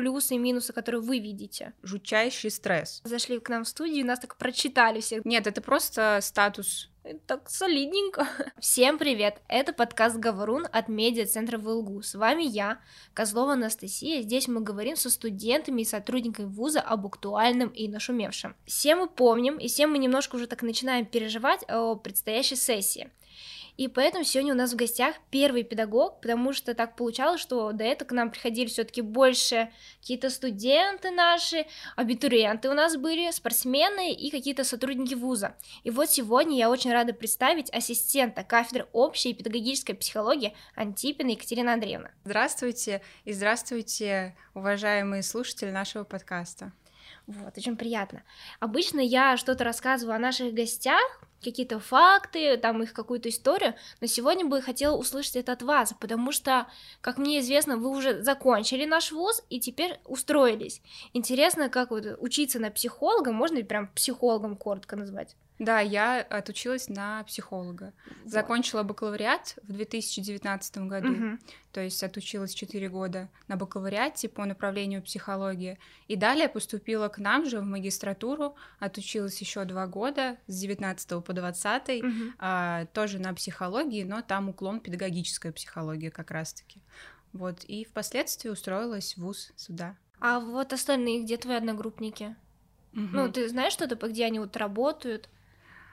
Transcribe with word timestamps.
плюсы 0.00 0.36
и 0.36 0.38
минусы, 0.38 0.72
которые 0.72 1.02
вы 1.02 1.18
видите? 1.18 1.74
Жутчайший 1.82 2.50
стресс. 2.50 3.02
Зашли 3.04 3.38
к 3.38 3.50
нам 3.50 3.64
в 3.64 3.68
студию, 3.68 4.06
нас 4.06 4.18
так 4.18 4.36
прочитали 4.36 5.00
всех. 5.00 5.26
Нет, 5.26 5.46
это 5.46 5.60
просто 5.60 6.20
статус 6.22 6.88
так 7.26 7.50
солидненько. 7.50 8.26
Всем 8.58 8.96
привет! 8.96 9.42
Это 9.46 9.74
подкаст 9.74 10.16
«Говорун» 10.16 10.66
от 10.72 10.88
медиа-центра 10.88 11.58
ВЛГУ. 11.58 12.02
С 12.02 12.14
вами 12.14 12.44
я, 12.44 12.80
Козлова 13.12 13.52
Анастасия. 13.52 14.22
Здесь 14.22 14.48
мы 14.48 14.62
говорим 14.62 14.96
со 14.96 15.10
студентами 15.10 15.82
и 15.82 15.86
сотрудниками 15.86 16.46
вуза 16.46 16.80
об 16.80 17.06
актуальном 17.06 17.68
и 17.68 17.86
нашумевшем. 17.88 18.56
Все 18.64 18.96
мы 18.96 19.06
помним, 19.06 19.58
и 19.58 19.68
все 19.68 19.86
мы 19.86 19.98
немножко 19.98 20.36
уже 20.36 20.46
так 20.46 20.62
начинаем 20.62 21.04
переживать 21.04 21.62
о 21.68 21.96
предстоящей 21.96 22.56
сессии. 22.56 23.10
И 23.80 23.88
поэтому 23.88 24.24
сегодня 24.24 24.52
у 24.52 24.56
нас 24.58 24.74
в 24.74 24.76
гостях 24.76 25.14
первый 25.30 25.62
педагог, 25.62 26.20
потому 26.20 26.52
что 26.52 26.74
так 26.74 26.96
получалось, 26.96 27.40
что 27.40 27.72
до 27.72 27.82
этого 27.82 28.08
к 28.08 28.12
нам 28.12 28.30
приходили 28.30 28.68
все-таки 28.68 29.00
больше 29.00 29.72
какие-то 30.02 30.28
студенты 30.28 31.10
наши, 31.10 31.64
абитуриенты 31.96 32.68
у 32.68 32.74
нас 32.74 32.98
были, 32.98 33.30
спортсмены 33.30 34.12
и 34.12 34.30
какие-то 34.30 34.64
сотрудники 34.64 35.14
вуза. 35.14 35.56
И 35.82 35.88
вот 35.90 36.10
сегодня 36.10 36.58
я 36.58 36.68
очень 36.68 36.92
рада 36.92 37.14
представить 37.14 37.72
ассистента 37.72 38.44
кафедры 38.44 38.86
общей 38.92 39.30
и 39.30 39.34
педагогической 39.34 39.94
психологии 39.94 40.54
Антипина 40.74 41.30
Екатерина 41.30 41.72
Андреевна. 41.72 42.10
Здравствуйте 42.24 43.00
и 43.24 43.32
здравствуйте, 43.32 44.36
уважаемые 44.52 45.22
слушатели 45.22 45.70
нашего 45.70 46.04
подкаста. 46.04 46.74
Вот, 47.26 47.56
очень 47.56 47.78
приятно. 47.78 48.24
Обычно 48.58 49.00
я 49.00 49.38
что-то 49.38 49.64
рассказываю 49.64 50.16
о 50.16 50.18
наших 50.18 50.52
гостях, 50.52 51.00
какие-то 51.42 51.80
факты, 51.80 52.56
там 52.56 52.82
их 52.82 52.92
какую-то 52.92 53.28
историю, 53.28 53.74
но 54.00 54.06
сегодня 54.06 54.46
бы 54.46 54.60
хотела 54.62 54.96
услышать 54.96 55.36
это 55.36 55.52
от 55.52 55.62
вас, 55.62 55.94
потому 56.00 56.32
что, 56.32 56.66
как 57.00 57.18
мне 57.18 57.40
известно, 57.40 57.76
вы 57.76 57.90
уже 57.90 58.22
закончили 58.22 58.84
наш 58.84 59.12
вуз 59.12 59.42
и 59.50 59.60
теперь 59.60 60.00
устроились. 60.04 60.82
Интересно, 61.12 61.68
как 61.68 61.90
вот 61.90 62.06
учиться 62.18 62.58
на 62.58 62.70
психолога, 62.70 63.32
можно 63.32 63.56
ли 63.56 63.62
прям 63.62 63.88
психологом 63.88 64.56
коротко 64.56 64.96
назвать? 64.96 65.36
Да, 65.60 65.80
я 65.80 66.22
отучилась 66.22 66.88
на 66.88 67.22
психолога. 67.24 67.92
Вот. 68.06 68.32
Закончила 68.32 68.82
бакалавриат 68.82 69.58
в 69.62 69.72
2019 69.74 70.78
году, 70.78 71.12
угу. 71.12 71.38
то 71.70 71.82
есть 71.82 72.02
отучилась 72.02 72.54
4 72.54 72.88
года 72.88 73.28
на 73.46 73.56
бакалавриате 73.56 74.30
по 74.30 74.46
направлению 74.46 75.02
психологии. 75.02 75.78
И 76.08 76.16
далее 76.16 76.48
поступила 76.48 77.08
к 77.08 77.18
нам 77.18 77.44
же 77.44 77.60
в 77.60 77.64
магистратуру, 77.64 78.56
отучилась 78.78 79.38
еще 79.38 79.66
2 79.66 79.86
года 79.88 80.38
с 80.46 80.58
19 80.58 81.22
по 81.22 81.32
20, 81.34 82.04
угу. 82.04 82.10
а, 82.38 82.86
тоже 82.86 83.18
на 83.18 83.34
психологии, 83.34 84.02
но 84.02 84.22
там 84.22 84.48
уклон 84.48 84.80
педагогическая 84.80 85.52
психология 85.52 86.10
как 86.10 86.30
раз-таки. 86.30 86.80
Вот, 87.34 87.64
и 87.64 87.84
впоследствии 87.84 88.48
устроилась 88.48 89.14
в 89.14 89.18
ВУЗ 89.18 89.52
сюда. 89.56 89.94
А 90.20 90.40
вот 90.40 90.72
остальные, 90.72 91.24
где 91.24 91.36
твои 91.36 91.56
одногруппники? 91.56 92.34
Угу. 92.94 93.08
Ну, 93.12 93.30
ты 93.30 93.46
знаешь 93.46 93.74
что-то, 93.74 93.94
где 94.08 94.24
они 94.24 94.38
вот 94.38 94.56
работают? 94.56 95.28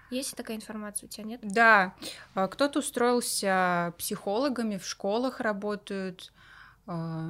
Есть 0.10 0.36
такая 0.36 0.58
информация 0.58 1.08
у 1.08 1.10
тебя, 1.10 1.26
нет? 1.26 1.40
Да, 1.44 1.96
а, 2.34 2.48
кто-то 2.48 2.80
устроился 2.80 3.94
психологами, 3.98 4.78
в 4.78 4.86
школах 4.86 5.40
работают, 5.40 6.34
а, 6.86 7.26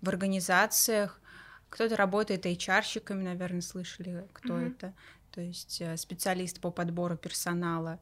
в 0.00 0.08
организациях, 0.08 1.20
кто-то 1.68 1.96
работает 1.96 2.46
HR-щиками, 2.46 3.22
наверное, 3.22 3.60
слышали, 3.60 4.26
кто 4.32 4.58
mm-hmm. 4.58 4.76
это, 4.76 4.94
то 5.30 5.40
есть 5.40 5.80
э, 5.80 5.96
специалист 5.96 6.60
по 6.60 6.70
подбору 6.70 7.16
персонала. 7.16 8.00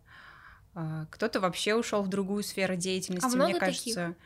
А, 0.74 1.06
кто-то 1.10 1.40
вообще 1.40 1.74
ушел 1.74 2.02
в 2.02 2.08
другую 2.08 2.42
сферу 2.42 2.76
деятельности, 2.76 3.26
а 3.26 3.36
много 3.36 3.50
мне 3.50 3.60
кажется. 3.60 4.06
Таких? 4.08 4.16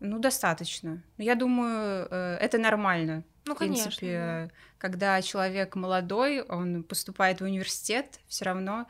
Ну, 0.00 0.18
достаточно. 0.18 1.02
Я 1.18 1.34
думаю, 1.34 2.08
э, 2.10 2.36
это 2.40 2.58
нормально. 2.58 3.22
Ну, 3.46 3.54
в 3.54 3.58
принципе, 3.58 3.90
конечно, 3.90 4.48
да. 4.48 4.54
когда 4.78 5.22
человек 5.22 5.76
молодой, 5.76 6.42
он 6.42 6.82
поступает 6.82 7.40
в 7.40 7.44
университет, 7.44 8.20
все 8.28 8.44
равно 8.44 8.86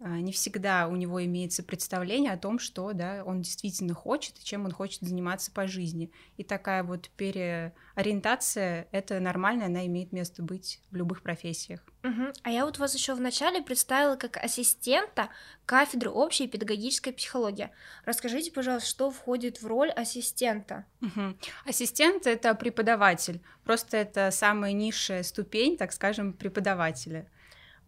не 0.00 0.32
всегда 0.32 0.88
у 0.88 0.96
него 0.96 1.22
имеется 1.24 1.62
представление 1.62 2.32
о 2.32 2.38
том, 2.38 2.58
что 2.58 2.92
да, 2.94 3.22
он 3.24 3.42
действительно 3.42 3.92
хочет 3.92 4.38
и 4.38 4.44
чем 4.44 4.64
он 4.64 4.72
хочет 4.72 5.02
заниматься 5.02 5.52
по 5.52 5.66
жизни. 5.66 6.10
И 6.38 6.42
такая 6.42 6.82
вот 6.82 7.10
переориентация, 7.16 8.88
это 8.92 9.20
нормально, 9.20 9.66
она 9.66 9.84
имеет 9.86 10.12
место 10.12 10.42
быть 10.42 10.80
в 10.90 10.96
любых 10.96 11.22
профессиях. 11.22 11.84
Угу. 12.02 12.32
А 12.42 12.50
я 12.50 12.64
вот 12.64 12.78
вас 12.78 12.94
еще 12.94 13.14
вначале 13.14 13.60
представила 13.62 14.16
как 14.16 14.38
ассистента 14.38 15.28
кафедры 15.66 16.08
общей 16.10 16.48
педагогической 16.48 17.12
психологии. 17.12 17.70
Расскажите, 18.06 18.50
пожалуйста, 18.52 18.88
что 18.88 19.10
входит 19.10 19.60
в 19.60 19.66
роль 19.66 19.90
ассистента? 19.90 20.86
Угу. 21.02 21.36
Ассистент— 21.66 22.26
это 22.28 22.54
преподаватель, 22.54 23.42
просто 23.64 23.98
это 23.98 24.30
самая 24.30 24.72
низшая 24.72 25.22
ступень, 25.22 25.76
так 25.76 25.92
скажем, 25.92 26.32
преподавателя— 26.32 27.28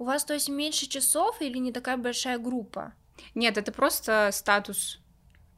у 0.03 0.05
вас, 0.05 0.25
то 0.25 0.35
есть, 0.35 0.49
меньше 0.49 0.89
часов 0.89 1.41
или 1.41 1.59
не 1.59 1.71
такая 1.71 1.97
большая 1.97 2.39
группа? 2.39 2.93
Нет, 3.37 3.57
это 3.57 3.71
просто 3.71 4.31
статус. 4.33 4.99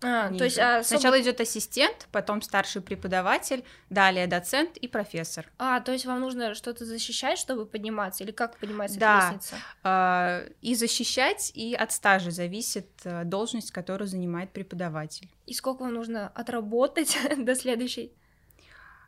А, 0.03 0.29
ниже. 0.29 0.39
то 0.39 0.45
есть 0.45 0.59
а, 0.59 0.77
особо... 0.81 0.99
сначала 0.99 1.21
идет 1.23 1.41
ассистент, 1.41 2.09
потом 2.13 2.43
старший 2.43 2.83
преподаватель, 2.83 3.65
далее 3.89 4.27
доцент 4.27 4.77
и 4.77 4.87
профессор. 4.87 5.51
А, 5.59 5.81
то 5.81 5.93
есть 5.93 6.05
вам 6.05 6.21
нужно 6.21 6.55
что-то 6.55 6.85
защищать, 6.85 7.39
чтобы 7.39 7.65
подниматься, 7.65 8.23
или 8.23 8.33
как 8.33 8.59
поднимается 8.59 9.01
да, 9.01 9.31
лестница? 9.31 9.57
Да, 9.83 10.43
и 10.61 10.75
защищать, 10.75 11.51
и 11.55 11.75
от 11.75 11.91
стажа 11.93 12.31
зависит 12.31 12.91
э, 13.05 13.25
должность, 13.25 13.71
которую 13.71 14.09
занимает 14.09 14.53
преподаватель. 14.53 15.31
И 15.47 15.55
сколько 15.55 15.85
вам 15.85 15.95
нужно 15.95 16.29
отработать 16.29 17.17
до 17.39 17.55
следующей? 17.55 18.13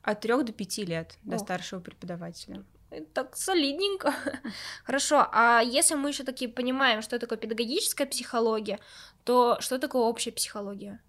От 0.03 0.23
трех 0.23 0.47
до 0.47 0.53
пяти 0.53 0.87
лет 0.87 1.19
О. 1.27 1.33
до 1.33 1.39
старшего 1.39 1.81
преподавателя 1.81 2.65
так 3.13 3.37
солидненько. 3.37 4.15
Хорошо, 4.85 5.29
а 5.33 5.61
если 5.61 5.95
мы 5.95 6.11
еще 6.11 6.25
таки 6.25 6.47
понимаем, 6.47 7.03
что 7.03 7.19
такое 7.19 7.39
педагогическая 7.39 8.07
психология, 8.07 8.79
то 9.25 9.59
что 9.61 9.79
такое 9.79 10.03
общая 10.03 10.33
психология? 10.33 11.01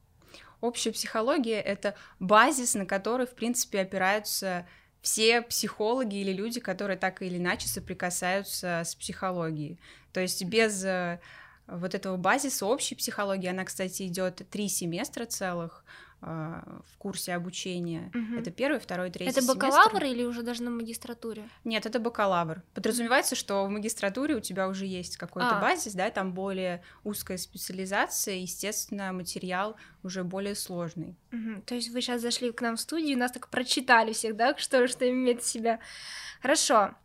Общая 0.60 0.92
психология— 0.92 1.62
это 1.62 1.96
базис, 2.20 2.74
на 2.74 2.86
который, 2.86 3.28
в 3.28 3.36
принципе, 3.36 3.82
опираются 3.82 4.68
все 5.02 5.42
психологи 5.42 6.16
или 6.18 6.34
люди, 6.34 6.60
которые 6.60 6.98
так 6.98 7.22
или 7.22 7.38
иначе 7.38 7.68
соприкасаются 7.68 8.82
с 8.84 8.96
психологией. 8.96 9.80
То 10.14 10.20
есть 10.20 10.44
без 10.46 10.84
э, 10.84 11.20
вот 11.68 11.94
этого 11.94 12.18
базиса 12.18 12.66
общей 12.66 12.96
психологии, 12.96 13.50
она, 13.50 13.66
кстати, 13.66 14.08
идет 14.08 14.42
три 14.50 14.68
семестра 14.68 15.26
целых, 15.26 15.86
в 16.20 16.98
курсе 16.98 17.34
обучения. 17.36 18.12
Угу. 18.14 18.40
Это 18.40 18.50
первый, 18.50 18.80
второй, 18.80 19.12
третий 19.12 19.32
Это 19.32 19.46
бакалавр 19.46 20.04
или 20.04 20.24
уже 20.24 20.42
даже 20.42 20.64
на 20.64 20.72
магистратуре? 20.72 21.48
Нет, 21.64 21.86
это 21.86 22.00
бакалавр. 22.00 22.64
Подразумевается, 22.74 23.36
что 23.36 23.66
в 23.66 23.70
магистратуре 23.70 24.36
у 24.36 24.40
тебя 24.40 24.68
уже 24.68 24.86
есть 24.86 25.18
какой-то 25.18 25.58
а. 25.58 25.62
базис, 25.62 25.94
да, 25.94 26.10
там 26.10 26.34
более 26.34 26.84
узкая 27.04 27.38
специализация, 27.38 28.36
естественно, 28.36 29.14
материал 29.14 29.76
уже 30.02 30.24
более 30.24 30.56
сложный. 30.56 31.16
Угу. 31.32 31.62
То 31.68 31.76
есть 31.76 31.90
вы 31.90 32.02
сейчас 32.02 32.22
зашли 32.22 32.52
к 32.52 32.62
нам 32.62 32.78
в 32.78 32.82
студию, 32.82 33.18
нас 33.18 33.32
так 33.32 33.50
прочитали 33.50 34.12
всех, 34.14 34.36
да, 34.36 34.56
что, 34.58 34.88
что 34.88 35.08
имеет 35.08 35.44
в 35.44 35.48
себя. 35.48 35.80
Хорошо. 36.42 36.96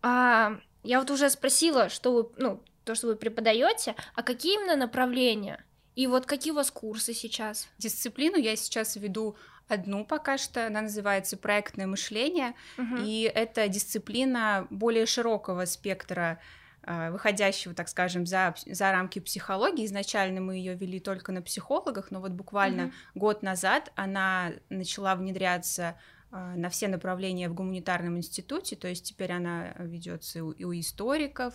А, 0.00 0.58
я 0.82 1.00
вот 1.00 1.10
уже 1.10 1.28
спросила, 1.28 1.90
что 1.90 2.12
вы, 2.12 2.28
ну, 2.38 2.62
то, 2.84 2.94
что 2.94 3.08
вы 3.08 3.16
преподаете, 3.16 3.94
а 4.14 4.22
какие 4.22 4.54
именно 4.54 4.76
направления? 4.76 5.64
И 5.94 6.06
вот 6.06 6.26
какие 6.26 6.52
у 6.52 6.56
вас 6.56 6.70
курсы 6.70 7.12
сейчас? 7.12 7.68
Дисциплину 7.78 8.36
я 8.36 8.56
сейчас 8.56 8.96
веду 8.96 9.36
одну 9.68 10.04
пока 10.04 10.38
что, 10.38 10.66
она 10.66 10.82
называется 10.82 11.36
проектное 11.36 11.86
мышление, 11.86 12.54
угу. 12.78 12.96
и 13.04 13.22
это 13.22 13.68
дисциплина 13.68 14.66
более 14.70 15.06
широкого 15.06 15.64
спектра 15.64 16.40
а, 16.84 17.10
выходящего, 17.10 17.74
так 17.74 17.88
скажем, 17.88 18.26
за, 18.26 18.54
за 18.66 18.90
рамки 18.90 19.18
психологии. 19.18 19.86
Изначально 19.86 20.40
мы 20.40 20.56
ее 20.56 20.74
вели 20.74 20.98
только 20.98 21.32
на 21.32 21.40
психологах, 21.40 22.10
но 22.10 22.20
вот 22.20 22.32
буквально 22.32 22.86
угу. 22.86 22.92
год 23.14 23.42
назад 23.42 23.92
она 23.94 24.52
начала 24.68 25.14
внедряться 25.14 25.96
а, 26.30 26.54
на 26.56 26.68
все 26.70 26.88
направления 26.88 27.48
в 27.48 27.54
гуманитарном 27.54 28.16
институте, 28.16 28.76
то 28.76 28.88
есть 28.88 29.04
теперь 29.04 29.32
она 29.32 29.74
ведется 29.78 30.40
и 30.40 30.64
у 30.64 30.72
историков, 30.72 31.54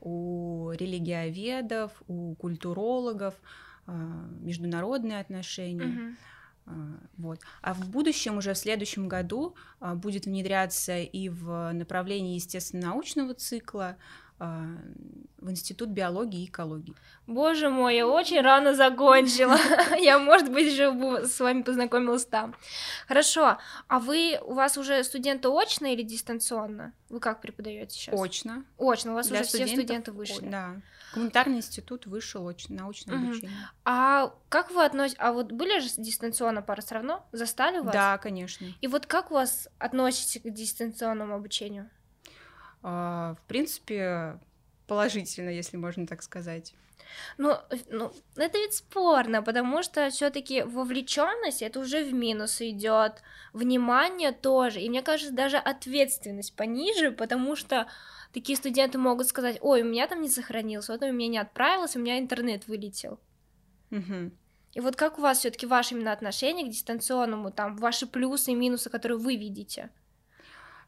у 0.00 0.72
религиоведов, 0.72 1.92
у 2.08 2.34
культурологов, 2.34 3.34
международные 3.86 5.20
отношения. 5.20 5.84
Uh-huh. 5.84 6.14
Вот. 7.18 7.40
А 7.60 7.74
в 7.74 7.90
будущем, 7.90 8.38
уже 8.38 8.54
в 8.54 8.58
следующем 8.58 9.06
году, 9.06 9.54
а, 9.80 9.94
будет 9.94 10.24
внедряться 10.24 10.98
и 10.98 11.28
в 11.28 11.72
направлении 11.72 12.36
естественно-научного 12.36 13.34
цикла, 13.34 13.96
в 14.38 15.50
Институт 15.50 15.90
биологии 15.90 16.42
и 16.42 16.46
экологии. 16.46 16.94
Боже 17.26 17.68
мой, 17.68 17.96
я 17.96 18.08
очень 18.08 18.40
рано 18.40 18.74
закончила. 18.74 19.58
Я, 20.00 20.18
может 20.18 20.50
быть, 20.50 20.72
уже 20.72 21.26
с 21.26 21.38
вами 21.38 21.62
познакомилась 21.62 22.24
там. 22.24 22.54
Хорошо. 23.06 23.58
А 23.88 23.98
вы, 23.98 24.38
у 24.42 24.54
вас 24.54 24.76
уже 24.76 25.04
студенты 25.04 25.48
очно 25.48 25.92
или 25.92 26.02
дистанционно? 26.02 26.92
Вы 27.10 27.20
как 27.20 27.40
преподаете 27.40 27.94
сейчас? 27.94 28.20
Очно. 28.20 28.64
Очно. 28.78 29.12
У 29.12 29.14
вас 29.14 29.30
уже 29.30 29.44
все 29.44 29.66
студенты 29.66 30.12
вышли. 30.12 30.48
Да. 30.48 30.76
Гуманитарный 31.14 31.58
институт 31.58 32.06
вышел 32.06 32.46
очно, 32.48 32.76
научное 32.76 33.16
угу. 33.16 33.26
обучение. 33.26 33.50
А 33.84 34.34
как 34.48 34.70
вы 34.72 34.84
относитесь? 34.84 35.20
А 35.20 35.32
вот 35.32 35.52
были 35.52 35.78
же 35.78 35.88
дистанционно 35.96 36.60
пары 36.60 36.82
все 36.82 36.96
равно? 36.96 37.24
Застали 37.32 37.78
вас? 37.78 37.92
Да, 37.92 38.18
конечно. 38.18 38.66
И 38.80 38.86
вот 38.88 39.06
как 39.06 39.30
у 39.30 39.34
вас 39.34 39.68
относитесь 39.78 40.42
к 40.42 40.50
дистанционному 40.50 41.34
обучению? 41.34 41.88
А, 42.86 43.34
в 43.42 43.48
принципе, 43.48 44.38
положительно, 44.86 45.48
если 45.48 45.78
можно 45.78 46.06
так 46.06 46.22
сказать. 46.22 46.74
Ну, 47.38 47.56
ну, 47.90 48.12
это 48.36 48.58
ведь 48.58 48.74
спорно, 48.74 49.42
потому 49.42 49.82
что 49.82 50.10
все-таки 50.10 50.62
вовлеченность 50.62 51.62
это 51.62 51.80
уже 51.80 52.04
в 52.04 52.12
минус 52.12 52.60
идет, 52.60 53.22
внимание 53.54 54.32
тоже, 54.32 54.80
и 54.80 54.90
мне 54.90 55.00
кажется, 55.00 55.32
даже 55.32 55.56
ответственность 55.56 56.54
пониже, 56.56 57.10
потому 57.10 57.56
что 57.56 57.86
такие 58.34 58.56
студенты 58.56 58.98
могут 58.98 59.28
сказать, 59.28 59.58
ой, 59.62 59.82
у 59.82 59.86
меня 59.86 60.06
там 60.06 60.20
не 60.20 60.28
сохранилось, 60.28 60.88
вот 60.88 61.02
у 61.02 61.12
меня 61.12 61.28
не 61.28 61.38
отправилось, 61.38 61.96
у 61.96 62.00
меня 62.00 62.18
интернет 62.18 62.68
вылетел. 62.68 63.18
Угу. 63.90 64.30
И 64.74 64.80
вот 64.80 64.96
как 64.96 65.18
у 65.18 65.22
вас 65.22 65.38
все-таки 65.38 65.66
ваше 65.66 65.94
именно 65.94 66.12
отношение 66.12 66.66
к 66.66 66.70
дистанционному, 66.70 67.50
там, 67.50 67.76
ваши 67.76 68.06
плюсы 68.06 68.52
и 68.52 68.54
минусы, 68.54 68.90
которые 68.90 69.18
вы 69.18 69.36
видите? 69.36 69.90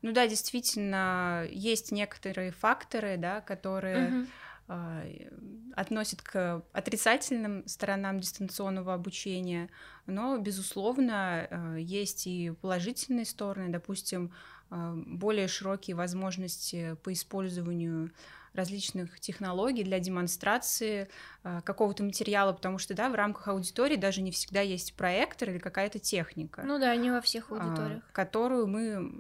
Ну 0.03 0.13
да, 0.13 0.27
действительно, 0.27 1.47
есть 1.51 1.93
некоторые 1.93 2.51
факторы, 2.51 3.17
да, 3.17 3.41
которые 3.41 4.09
угу. 4.09 4.27
э, 4.69 5.29
относят 5.75 6.23
к 6.23 6.63
отрицательным 6.73 7.67
сторонам 7.67 8.21
дистанционного 8.21 8.95
обучения, 8.95 9.69
но, 10.07 10.39
безусловно, 10.39 11.47
э, 11.49 11.77
есть 11.81 12.27
и 12.27 12.53
положительные 12.61 13.25
стороны, 13.25 13.71
допустим, 13.71 14.33
э, 14.71 14.93
более 14.95 15.49
широкие 15.49 15.97
возможности 15.97 16.97
по 17.03 17.13
использованию 17.13 18.11
различных 18.57 19.21
технологий 19.21 19.85
для 19.85 20.01
демонстрации 20.01 21.09
э, 21.45 21.61
какого-то 21.65 22.03
материала, 22.03 22.53
потому 22.53 22.79
что, 22.79 22.95
да, 22.95 23.09
в 23.09 23.15
рамках 23.15 23.49
аудитории 23.49 23.97
даже 23.97 24.23
не 24.23 24.31
всегда 24.31 24.63
есть 24.63 24.95
проектор 24.95 25.51
или 25.51 25.59
какая-то 25.59 25.99
техника. 25.99 26.63
Ну 26.65 26.79
да, 26.79 26.97
не 26.97 27.11
во 27.11 27.21
всех 27.21 27.53
аудиториях. 27.53 28.03
Э, 28.03 28.13
которую 28.13 28.67
мы, 28.67 29.13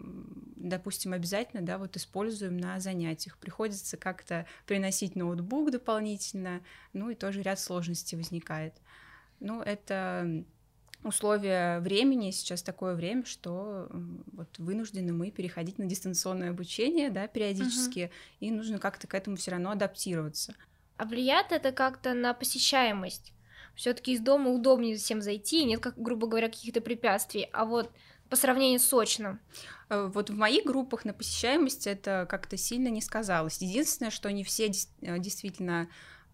допустим, 0.69 1.13
обязательно, 1.13 1.63
да, 1.63 1.79
вот 1.79 1.97
используем 1.97 2.57
на 2.57 2.81
занятиях. 2.81 3.39
Приходится 3.39 3.97
как-то 3.97 4.47
приносить 4.67 5.17
ноутбук 5.17 5.71
дополнительно, 5.71 6.61
ну 6.93 7.11
и 7.11 7.15
тоже 7.15 7.43
ряд 7.43 7.59
сложностей 7.61 8.17
возникает. 8.17 8.75
Ну, 9.41 9.63
это 9.63 10.45
условия 11.03 11.81
времени, 11.81 12.31
сейчас 12.31 12.63
такое 12.63 12.95
время, 12.95 13.25
что 13.25 13.89
вот 14.33 14.59
вынуждены 14.59 15.13
мы 15.13 15.31
переходить 15.31 15.79
на 15.79 15.87
дистанционное 15.87 16.51
обучение, 16.51 17.11
да, 17.11 17.27
периодически, 17.29 18.05
угу. 18.05 18.13
и 18.41 18.51
нужно 18.51 18.79
как-то 18.79 19.07
к 19.07 19.15
этому 19.15 19.37
все 19.37 19.53
равно 19.53 19.71
адаптироваться. 19.71 20.55
А 20.97 21.05
влияет 21.05 21.53
это 21.53 21.73
как-то 21.73 22.15
на 22.15 22.33
посещаемость? 22.35 23.33
Все-таки 23.75 24.15
из 24.15 24.21
дома 24.21 24.51
удобнее 24.51 24.97
всем 24.97 25.21
зайти, 25.21 25.65
нет, 25.65 25.81
как, 25.81 26.01
грубо 26.01 26.27
говоря, 26.27 26.49
каких-то 26.49 26.81
препятствий, 26.81 27.49
а 27.53 27.67
вот 27.67 27.93
по 28.29 28.37
сравнению 28.37 28.81
с 28.81 28.93
очным? 28.93 29.41
Э, 29.89 30.11
вот 30.13 30.31
в 30.31 30.35
моих 30.35 30.65
группах 30.65 31.05
на 31.05 31.13
посещаемость 31.13 31.87
это 31.87 32.27
как-то 32.29 32.57
сильно 32.57 32.89
не 32.89 33.01
сказалось. 33.01 33.59
Единственное, 33.59 34.11
что 34.11 34.31
не 34.31 34.45
все 34.45 34.67
э, 34.67 35.19
действительно 35.19 35.89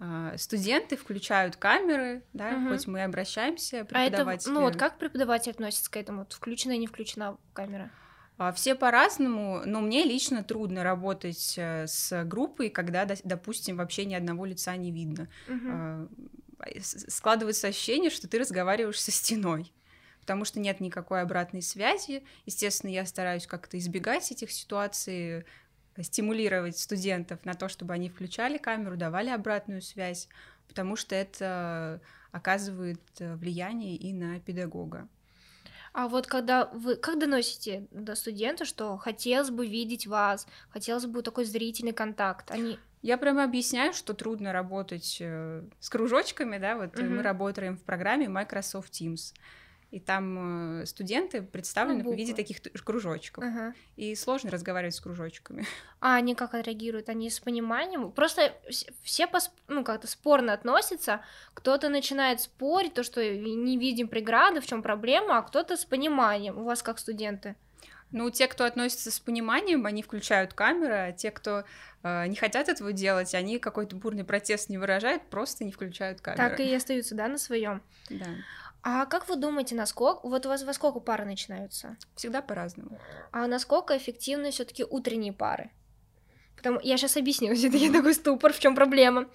а, 0.05 0.37
студенты 0.37 0.97
включают 0.97 1.55
камеры, 1.55 2.25
да, 2.33 2.57
угу. 2.57 2.71
хоть 2.71 2.89
мы 2.89 3.05
обращаемся, 3.05 3.85
преподаватели. 3.85 4.49
А 4.49 4.51
это, 4.51 4.51
ну 4.51 4.63
вот 4.63 4.77
как 4.77 4.99
преподаватель 4.99 5.53
относится 5.53 5.89
к 5.89 5.97
этому? 5.97 6.21
Вот 6.21 6.33
включена, 6.33 6.77
не 6.77 6.89
включена 6.89 7.39
камера? 7.53 7.89
А, 8.37 8.51
все 8.51 8.75
по-разному, 8.75 9.63
но 9.65 9.81
мне 9.81 10.03
лично 10.03 10.43
трудно 10.43 10.83
работать 10.83 11.55
э, 11.57 11.87
с 11.87 12.25
группой, 12.25 12.69
когда, 12.69 13.07
допустим, 13.23 13.77
вообще 13.77 14.05
ни 14.05 14.15
одного 14.15 14.45
лица 14.45 14.75
не 14.77 14.91
видно. 14.91 15.29
Угу. 15.49 16.09
Складывается 16.81 17.69
ощущение, 17.69 18.11
что 18.11 18.27
ты 18.27 18.41
разговариваешь 18.41 19.01
со 19.01 19.13
стеной 19.13 19.73
потому 20.23 20.45
что 20.45 20.61
нет 20.61 20.81
никакой 20.81 21.21
обратной 21.21 21.63
связи. 21.63 22.25
Естественно, 22.47 22.91
я 22.91 23.05
стараюсь 23.05 23.47
как-то 23.47 23.77
избегать 23.77 24.31
этих 24.31 24.53
ситуаций, 24.53 25.45
стимулировать 26.01 26.79
студентов 26.79 27.45
на 27.45 27.55
то, 27.55 27.69
чтобы 27.69 27.93
они 27.93 28.09
включали 28.09 28.57
камеру, 28.57 28.97
давали 28.97 29.29
обратную 29.31 29.83
связь, 29.83 30.29
потому 30.69 30.97
что 30.97 31.15
это 31.15 32.01
оказывает 32.31 33.03
э, 33.19 33.35
влияние 33.35 33.97
и 33.97 34.15
на 34.15 34.41
педагога. 34.41 35.07
А 35.93 36.09
вот 36.09 36.27
когда 36.27 36.67
вы 36.67 36.97
как 36.97 37.19
доносите 37.19 37.87
до 37.91 38.15
студента, 38.15 38.65
что 38.65 38.97
хотелось 38.97 39.51
бы 39.51 39.67
видеть 39.67 40.07
вас, 40.07 40.47
хотелось 40.71 41.05
бы 41.05 41.21
такой 41.21 41.45
зрительный 41.45 41.93
контакт, 41.93 42.51
они 42.51 42.79
я 43.03 43.19
прямо 43.19 43.45
объясняю, 43.45 43.93
что 43.93 44.15
трудно 44.15 44.53
работать 44.53 45.19
э, 45.21 45.65
с 45.81 45.91
кружочками, 45.91 46.57
да, 46.57 46.77
вот 46.77 46.95
uh-huh. 46.95 47.09
мы 47.09 47.23
работаем 47.23 47.77
в 47.77 47.83
программе 47.83 48.29
Microsoft 48.29 48.93
Teams 48.93 49.35
и 49.93 50.01
там 50.01 50.81
э, 50.81 50.87
студенты 50.87 51.43
представлены 51.43 52.03
в 52.03 52.17
виде 52.17 52.35
таких 52.35 52.63
кружочков. 52.83 53.45
Ага. 53.45 53.75
И 53.97 54.15
сложно 54.15 54.51
разговаривать 54.51 54.95
с 54.95 55.01
кружочками. 55.01 55.67
А 56.01 56.17
они 56.17 56.35
как 56.35 56.55
отреагируют? 56.55 57.09
Они 57.09 57.31
с 57.31 57.39
пониманием? 57.39 58.11
Просто 58.11 58.55
все 59.03 59.29
пос... 59.29 59.53
ну, 59.69 59.85
как-то 59.85 60.09
спорно 60.09 60.53
относятся. 60.53 61.21
Кто-то 61.55 61.91
начинает 61.91 62.41
спорить, 62.41 62.95
то, 62.95 63.05
что 63.05 63.23
не 63.23 63.79
видим 63.79 64.09
преграды, 64.09 64.61
в 64.61 64.67
чем 64.67 64.83
проблема, 64.83 65.39
а 65.39 65.43
кто-то 65.43 65.77
с 65.77 65.85
пониманием. 65.85 66.59
У 66.59 66.65
вас 66.65 66.83
как 66.83 66.99
студенты? 66.99 67.55
Ну, 68.11 68.31
те, 68.31 68.49
кто 68.49 68.65
относится 68.65 69.11
с 69.11 69.21
пониманием, 69.21 69.87
они 69.87 70.03
включают 70.03 70.55
камеры, 70.55 70.95
а 70.95 71.13
те, 71.13 71.31
кто 71.31 71.65
э, 72.03 72.27
не 72.27 72.35
хотят 72.37 72.69
этого 72.69 72.93
делать, 72.93 73.35
они 73.35 73.59
какой-то 73.59 73.95
бурный 73.95 74.25
протест 74.25 74.71
не 74.71 74.79
выражают, 74.79 75.23
просто 75.31 75.65
не 75.65 75.71
включают 75.71 76.21
камеры. 76.21 76.51
Так 76.51 76.61
и 76.61 76.75
остаются, 76.75 77.15
да, 77.15 77.29
на 77.29 77.39
своем. 77.39 77.81
Да. 78.11 78.27
А 78.83 79.07
как 79.07 79.29
вы 79.29 79.37
думаете, 79.37 79.75
насколько 79.77 80.27
вот 80.27 80.45
у 80.45 80.49
вас 80.49 80.65
во 80.65 80.73
сколько 80.73 80.99
пары 80.99 81.25
начинаются? 81.25 81.97
Всегда 82.17 82.43
по-разному. 82.43 82.99
А 83.31 83.47
насколько 83.47 83.97
эффективны 83.97 84.51
все-таки 84.51 84.85
утренние 84.85 85.33
пары? 85.33 85.71
Потому 86.57 86.81
я 86.83 86.97
сейчас 86.97 87.17
объясню, 87.17 87.55
все-таки 87.55 87.91
такой 87.91 88.15
ступор, 88.15 88.53
в 88.53 88.59
чем 88.59 88.75
проблема. 88.75 89.29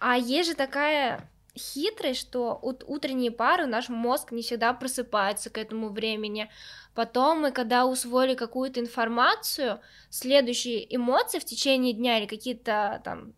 А 0.00 0.16
есть 0.16 0.50
же 0.50 0.56
такая 0.56 1.28
хитрость, 1.56 2.20
что 2.20 2.58
ут- 2.62 2.84
утренние 2.86 3.30
пары 3.30 3.66
наш 3.66 3.88
мозг 3.88 4.32
не 4.32 4.42
всегда 4.42 4.72
просыпается 4.72 5.50
к 5.50 5.58
этому 5.58 5.88
времени. 5.88 6.50
Потом 6.94 7.40
мы, 7.40 7.52
когда 7.52 7.86
усвоили 7.86 8.34
какую-то 8.34 8.80
информацию, 8.80 9.80
следующие 10.10 10.94
эмоции 10.94 11.38
в 11.38 11.44
течение 11.44 11.92
дня 11.92 12.18
или 12.18 12.26
какие-то 12.26 13.00
там 13.04 13.34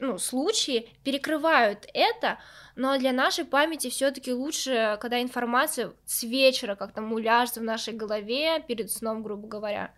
ну, 0.00 0.18
случаи 0.18 0.90
перекрывают 1.04 1.86
это, 1.94 2.38
но 2.76 2.98
для 2.98 3.12
нашей 3.12 3.44
памяти 3.44 3.90
все-таки 3.90 4.32
лучше, 4.32 4.98
когда 5.00 5.22
информация 5.22 5.92
с 6.04 6.22
вечера 6.22 6.74
как-то 6.74 7.00
муляжется 7.00 7.60
в 7.60 7.64
нашей 7.64 7.94
голове 7.94 8.60
перед 8.66 8.90
сном, 8.90 9.22
грубо 9.22 9.46
говоря. 9.46 9.94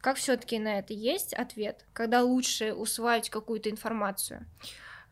Как 0.00 0.16
все-таки 0.16 0.58
на 0.58 0.78
это 0.78 0.92
есть 0.92 1.34
ответ, 1.34 1.84
когда 1.92 2.22
лучше 2.22 2.72
усваивать 2.72 3.30
какую-то 3.30 3.70
информацию? 3.70 4.46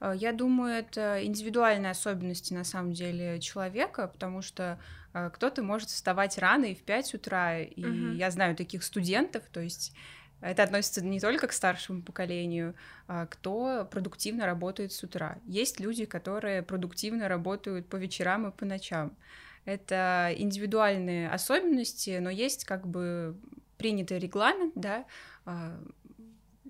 Э, 0.05 0.15
я 0.17 0.33
думаю, 0.33 0.75
это 0.75 1.25
индивидуальные 1.25 1.91
особенности 1.91 2.53
на 2.53 2.65
самом 2.65 2.93
деле 2.93 3.41
человека, 3.41 4.09
потому 4.09 4.43
что 4.43 4.79
э, 5.15 5.31
кто-то 5.33 5.63
может 5.63 5.89
вставать 5.89 6.39
рано 6.39 6.67
и 6.67 6.75
в 6.75 6.83
5 6.83 7.15
утра, 7.15 7.61
и 7.61 7.85
угу. 7.85 8.13
я 8.17 8.31
знаю 8.31 8.55
таких 8.55 8.83
студентов, 8.83 9.45
то 9.51 9.61
есть 9.61 9.93
это 10.41 10.63
относится 10.63 11.03
не 11.03 11.21
только 11.21 11.47
к 11.47 11.53
старшему 11.53 12.03
поколению, 12.03 12.75
а 13.09 13.27
кто 13.27 13.89
продуктивно 13.91 14.45
работает 14.45 14.93
с 14.93 15.03
утра. 15.03 15.39
Есть 15.47 15.81
люди, 15.81 16.05
которые 16.05 16.63
продуктивно 16.63 17.29
работают 17.29 17.89
по 17.89 17.97
вечерам 17.97 18.49
и 18.49 18.53
по 18.53 18.67
ночам. 18.67 19.17
Это 19.65 20.35
индивидуальные 20.37 21.31
особенности, 21.31 22.19
но 22.21 22.29
есть 22.29 22.67
как 22.67 22.87
бы 22.87 23.39
принятый 23.79 24.19
регламент, 24.19 24.75
да, 24.75 25.07
а, 25.47 25.81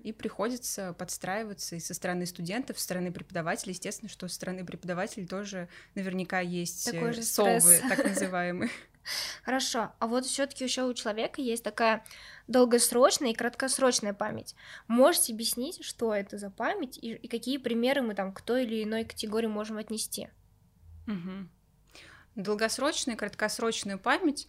и 0.05 0.11
приходится 0.11 0.93
подстраиваться 0.93 1.75
и 1.75 1.79
со 1.79 1.95
стороны 1.95 2.27
студентов, 2.27 2.77
со 2.77 2.83
стороны 2.83 3.11
преподавателей. 3.11 3.73
Естественно, 3.73 4.07
что 4.07 4.27
со 4.27 4.35
стороны 4.35 4.63
преподавателей 4.63 5.25
тоже 5.25 5.67
наверняка 5.95 6.41
есть 6.41 6.91
Такой 6.91 7.11
же 7.11 7.23
совы, 7.23 7.59
стресс. 7.59 7.81
так 7.89 8.05
называемые. 8.05 8.69
Хорошо, 9.43 9.93
а 9.97 10.05
вот 10.05 10.25
все-таки 10.25 10.63
еще 10.63 10.83
у 10.83 10.93
человека 10.93 11.41
есть 11.41 11.63
такая 11.63 12.05
долгосрочная 12.47 13.31
и 13.31 13.33
краткосрочная 13.33 14.13
память. 14.13 14.55
Можете 14.87 15.33
объяснить, 15.33 15.83
что 15.83 16.13
это 16.13 16.37
за 16.37 16.51
память 16.51 16.99
и, 16.99 17.13
и 17.13 17.27
какие 17.27 17.57
примеры 17.57 18.03
мы 18.03 18.13
там 18.13 18.31
к 18.31 18.41
той 18.41 18.65
или 18.65 18.83
иной 18.83 19.05
категории 19.05 19.47
можем 19.47 19.77
отнести? 19.77 20.29
Угу. 21.07 21.49
Долгосрочная 22.35 23.15
и 23.15 23.17
краткосрочная 23.17 23.97
память 23.97 24.47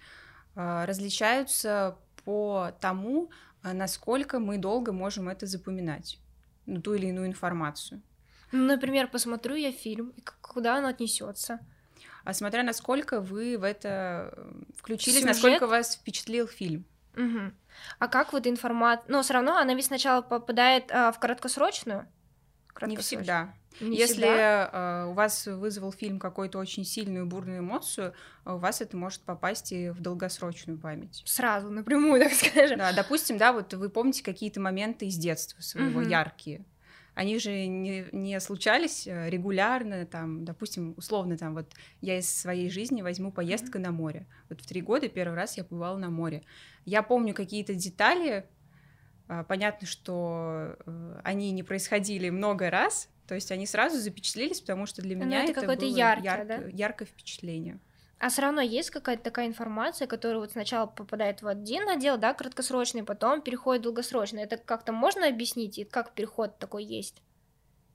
э, 0.55 0.85
различаются 0.85 1.97
по 2.27 2.73
тому, 2.81 3.31
насколько 3.73 4.39
мы 4.39 4.59
долго 4.59 4.93
можем 4.93 5.29
это 5.29 5.47
запоминать. 5.47 6.19
ну, 6.67 6.81
ту 6.81 6.95
или 6.95 7.07
иную 7.07 7.27
информацию. 7.27 8.03
Ну, 8.53 8.65
например, 8.65 9.09
посмотрю 9.09 9.55
я 9.55 9.73
фильм, 9.73 10.13
и 10.17 10.23
куда 10.41 10.79
он 10.79 10.87
отнесется. 10.87 11.61
А 12.25 12.35
смотря 12.35 12.63
насколько 12.63 13.21
вы 13.21 13.57
в 13.57 13.63
это 13.63 14.35
э, 14.37 14.53
включились, 14.77 15.21
Сюжет? 15.21 15.29
насколько 15.29 15.67
вас 15.67 15.95
впечатлил 15.95 16.49
фильм. 16.49 16.85
Угу. 17.17 17.53
А 17.99 18.09
как 18.09 18.33
вот 18.33 18.47
информация... 18.47 19.05
Но 19.09 19.23
все 19.23 19.35
равно 19.35 19.57
она 19.57 19.75
ведь 19.75 19.87
сначала 19.87 20.23
попадает 20.23 20.91
а, 20.91 21.13
в 21.13 21.21
короткосрочную? 21.21 22.07
Не 22.83 22.97
всегда. 22.97 23.55
Не 23.81 23.97
Если 23.97 24.15
всегда. 24.15 25.05
Э, 25.07 25.11
у 25.11 25.13
вас 25.13 25.47
вызвал 25.47 25.93
фильм 25.93 26.19
какую-то 26.19 26.59
очень 26.59 26.85
сильную 26.85 27.27
бурную 27.27 27.61
эмоцию, 27.61 28.15
у 28.45 28.57
вас 28.57 28.81
это 28.81 28.97
может 28.97 29.21
попасть 29.23 29.73
и 29.73 29.91
в 29.91 30.01
долгосрочную 30.01 30.79
память. 30.79 31.23
Сразу, 31.25 31.71
напрямую, 31.71 32.21
так 32.25 32.33
скажем. 32.33 32.79
Да, 32.79 32.93
допустим, 32.93 33.39
да, 33.39 33.53
вот 33.53 33.73
вы 33.75 33.89
помните 33.89 34.23
какие-то 34.23 34.61
моменты 34.61 35.07
из 35.07 35.17
детства 35.17 35.61
своего, 35.63 36.01
угу. 36.01 36.09
яркие 36.09 36.65
они 37.17 37.39
же 37.39 37.67
не, 37.67 38.05
не 38.13 38.39
случались 38.41 39.07
э, 39.07 39.31
регулярно, 39.31 40.05
там, 40.05 40.45
допустим, 40.45 40.93
условно, 40.99 41.39
там, 41.39 41.55
вот 41.55 41.73
я 42.03 42.19
из 42.19 42.31
своей 42.31 42.69
жизни 42.69 43.01
возьму 43.01 43.33
поездку 43.33 43.79
mm-hmm. 43.79 43.83
на 43.83 43.91
море. 43.91 44.27
Вот 44.51 44.61
в 44.61 44.67
три 44.67 44.83
года 44.83 45.09
первый 45.09 45.35
раз 45.35 45.57
я 45.57 45.65
бывала 45.65 45.97
на 45.97 46.11
море. 46.11 46.43
Я 46.85 47.03
помню 47.03 47.33
какие-то 47.33 47.75
детали, 47.75 48.47
понятно, 49.49 49.87
что 49.87 50.77
э, 50.85 51.21
они 51.25 51.53
не 51.53 51.63
происходили 51.63 52.29
много 52.29 52.69
раз, 52.69 53.09
то 53.27 53.35
есть 53.35 53.51
они 53.51 53.67
сразу 53.67 53.99
запечатлелись, 53.99 54.61
потому 54.61 54.87
что 54.87 55.03
для 55.03 55.17
ну, 55.17 55.25
меня 55.25 55.45
это, 55.45 55.61
это 55.61 55.77
было 55.77 55.89
яркое, 55.89 56.25
ярко, 56.25 56.45
да? 56.45 56.63
яркое 56.73 57.09
впечатление. 57.09 57.79
А 58.19 58.31
все 58.31 58.43
равно 58.43 58.63
есть 58.63 58.91
какая-то 58.91 59.23
такая 59.23 59.47
информация, 59.47 60.07
которая 60.07 60.39
вот 60.39 60.53
сначала 60.53 60.87
попадает 60.87 61.43
в 61.43 61.49
один 61.49 61.87
отдел, 61.89 62.17
да, 62.17 62.33
краткосрочный, 62.33 63.05
потом 63.05 63.43
переходит 63.43 63.83
в 63.83 63.85
долгосрочный. 63.85 64.43
Это 64.43 64.57
как-то 64.57 64.93
можно 64.93 65.29
объяснить, 65.29 65.79
и 65.79 65.85
как 65.85 66.15
переход 66.15 66.59
такой 66.59 66.85
есть? 66.85 67.23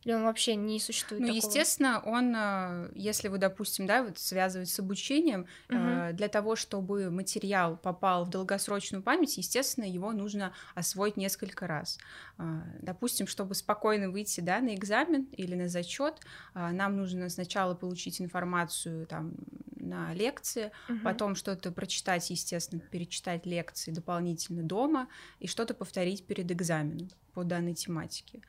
Или 0.03 0.13
он 0.13 0.23
вообще 0.23 0.55
не 0.55 0.79
существует? 0.79 1.21
Ну, 1.21 1.27
такого? 1.27 1.37
естественно, 1.37 2.01
он, 2.03 2.33
э, 2.35 2.91
если 2.95 3.27
вы, 3.27 3.37
допустим, 3.37 3.85
да, 3.85 4.03
вот 4.03 4.17
связывать 4.17 4.69
с 4.69 4.79
обучением, 4.79 5.45
угу. 5.69 6.13
для 6.13 6.27
того, 6.27 6.55
чтобы 6.55 7.11
материал 7.11 7.77
попал 7.77 8.25
в 8.25 8.29
долгосрочную 8.29 9.03
память, 9.03 9.37
естественно, 9.37 9.85
его 9.85 10.11
нужно 10.11 10.53
освоить 10.73 11.17
несколько 11.17 11.67
раз. 11.67 11.99
Э, 12.39 12.61
допустим, 12.81 13.27
чтобы 13.27 13.53
спокойно 13.53 14.09
выйти, 14.09 14.41
да, 14.41 14.59
на 14.59 14.73
экзамен 14.73 15.23
или 15.33 15.55
на 15.55 15.69
зачет, 15.69 16.19
нам 16.53 16.97
нужно 16.97 17.29
сначала 17.29 17.75
получить 17.75 18.21
информацию 18.21 19.05
там 19.05 19.33
на 19.75 20.13
лекции, 20.13 20.71
угу. 20.89 20.99
потом 21.03 21.35
что-то 21.35 21.71
прочитать, 21.71 22.29
естественно, 22.29 22.81
перечитать 22.81 23.45
лекции 23.45 23.91
дополнительно 23.91 24.63
дома 24.63 25.07
и 25.39 25.47
что-то 25.47 25.73
повторить 25.73 26.25
перед 26.25 26.51
экзаменом 26.51 27.09
по 27.33 27.43
данной 27.43 27.73
тематике. 27.73 28.41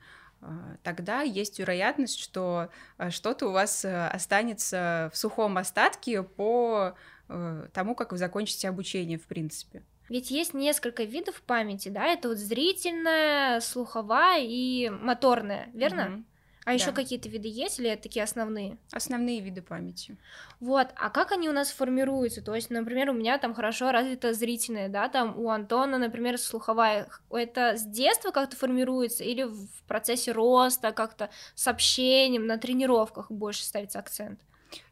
А, 0.43 0.75
тогда 0.83 1.21
есть 1.21 1.59
вероятность, 1.59 2.19
что 2.19 2.69
а, 2.97 3.11
что-то 3.11 3.47
у 3.47 3.51
вас 3.51 3.85
э, 3.85 4.07
останется 4.07 5.09
в 5.13 5.17
сухом 5.17 5.57
остатке 5.57 6.21
по 6.21 6.95
э, 7.29 7.67
тому, 7.73 7.95
как 7.95 8.11
вы 8.11 8.17
закончите 8.17 8.67
обучение, 8.67 9.17
в 9.17 9.25
принципе. 9.25 9.83
Ведь 10.09 10.31
есть 10.31 10.53
несколько 10.53 11.03
видов 11.03 11.41
памяти, 11.41 11.89
да, 11.89 12.07
это 12.07 12.27
вот 12.27 12.37
зрительная, 12.37 13.61
слуховая 13.61 14.41
и 14.43 14.89
моторная, 14.89 15.69
верно? 15.73 16.07
Угу. 16.07 16.23
А 16.65 16.69
да. 16.69 16.73
еще 16.73 16.91
какие-то 16.93 17.27
виды 17.27 17.49
есть 17.49 17.79
или 17.79 17.89
это 17.89 18.03
такие 18.03 18.23
основные? 18.23 18.77
Основные 18.91 19.41
виды 19.41 19.61
памяти. 19.61 20.17
Вот, 20.61 20.87
а 20.95 21.09
как 21.09 21.31
они 21.33 21.49
у 21.49 21.51
нас 21.51 21.71
формируются? 21.71 22.41
То 22.41 22.55
есть, 22.55 22.69
например, 22.69 23.09
у 23.09 23.13
меня 23.13 23.37
там 23.37 23.53
хорошо 23.53 23.91
развита 23.91 24.33
зрительная, 24.33 24.87
да, 24.87 25.09
там 25.09 25.37
у 25.37 25.49
Антона, 25.49 25.97
например, 25.97 26.37
слуховая. 26.37 27.09
Это 27.29 27.75
с 27.75 27.83
детства 27.83 28.31
как-то 28.31 28.55
формируется 28.55 29.23
или 29.23 29.43
в 29.43 29.67
процессе 29.87 30.31
роста, 30.31 30.93
как-то 30.93 31.29
с 31.53 31.67
общением, 31.67 32.47
на 32.47 32.57
тренировках 32.57 33.29
больше 33.29 33.63
ставится 33.63 33.99
акцент? 33.99 34.39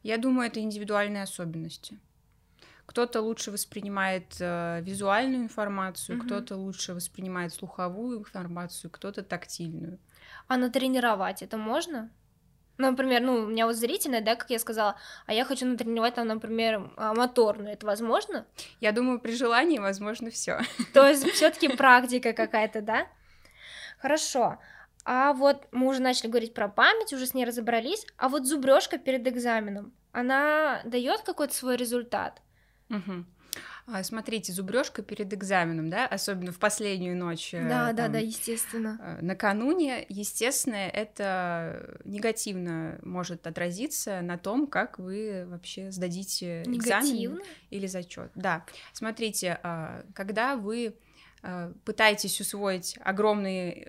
Я 0.03 0.17
думаю, 0.17 0.47
это 0.47 0.59
индивидуальные 0.59 1.23
особенности. 1.23 1.97
Кто-то 2.85 3.21
лучше 3.21 3.51
воспринимает 3.51 4.35
э, 4.41 4.81
визуальную 4.81 5.43
информацию, 5.43 6.17
угу. 6.17 6.25
кто-то 6.25 6.57
лучше 6.57 6.93
воспринимает 6.93 7.53
слуховую 7.53 8.19
информацию, 8.19 8.91
кто-то 8.91 9.23
тактильную. 9.23 9.97
А 10.47 10.57
натренировать 10.57 11.41
это 11.41 11.57
можно? 11.57 12.09
Ну, 12.77 12.89
например, 12.89 13.21
ну, 13.21 13.35
у 13.35 13.47
меня 13.47 13.67
вот 13.67 13.75
зрительная, 13.75 14.21
да, 14.21 14.35
как 14.35 14.49
я 14.49 14.57
сказала, 14.57 14.95
а 15.27 15.33
я 15.33 15.45
хочу 15.45 15.67
натренировать 15.67 16.15
там, 16.15 16.27
например, 16.27 16.79
моторную. 16.97 17.73
Это 17.73 17.85
возможно? 17.85 18.47
Я 18.79 18.91
думаю, 18.91 19.19
при 19.19 19.33
желании 19.33 19.77
возможно 19.77 20.31
все. 20.31 20.61
То 20.93 21.07
есть 21.07 21.23
все-таки 21.31 21.67
практика 21.67 22.33
какая-то, 22.33 22.81
да? 22.81 23.07
Хорошо. 23.99 24.57
А 25.05 25.33
вот 25.33 25.67
мы 25.71 25.87
уже 25.87 26.01
начали 26.01 26.27
говорить 26.27 26.55
про 26.55 26.69
память, 26.69 27.13
уже 27.13 27.27
с 27.27 27.35
ней 27.35 27.45
разобрались. 27.45 28.05
А 28.17 28.29
вот 28.29 28.47
зубрежка 28.47 28.97
перед 28.97 29.27
экзаменом, 29.27 29.93
она 30.11 30.81
дает 30.83 31.21
какой-то 31.21 31.53
свой 31.53 31.75
результат? 31.75 32.41
Угу. 32.89 33.25
Смотрите, 34.03 34.53
зубрежка 34.53 35.01
перед 35.01 35.33
экзаменом, 35.33 35.89
да, 35.89 36.07
особенно 36.07 36.51
в 36.51 36.59
последнюю 36.59 37.17
ночь. 37.17 37.53
Э, 37.53 37.67
да, 37.67 37.87
там, 37.87 37.95
да, 37.95 38.07
да, 38.07 38.19
естественно. 38.19 38.97
Э, 39.01 39.17
накануне, 39.21 40.05
естественно, 40.07 40.75
это 40.75 41.99
негативно 42.05 42.99
может 43.03 43.47
отразиться 43.47 44.21
на 44.21 44.37
том, 44.37 44.67
как 44.67 44.99
вы 44.99 45.45
вообще 45.47 45.91
сдадите 45.91 46.63
экзамен 46.63 47.39
или 47.69 47.87
зачет. 47.87 48.31
Да, 48.35 48.65
смотрите, 48.93 49.59
а, 49.63 50.03
когда 50.13 50.55
вы 50.55 50.95
э, 51.43 51.73
пытаетесь 51.83 52.39
усвоить 52.39 52.97
огромный 53.01 53.87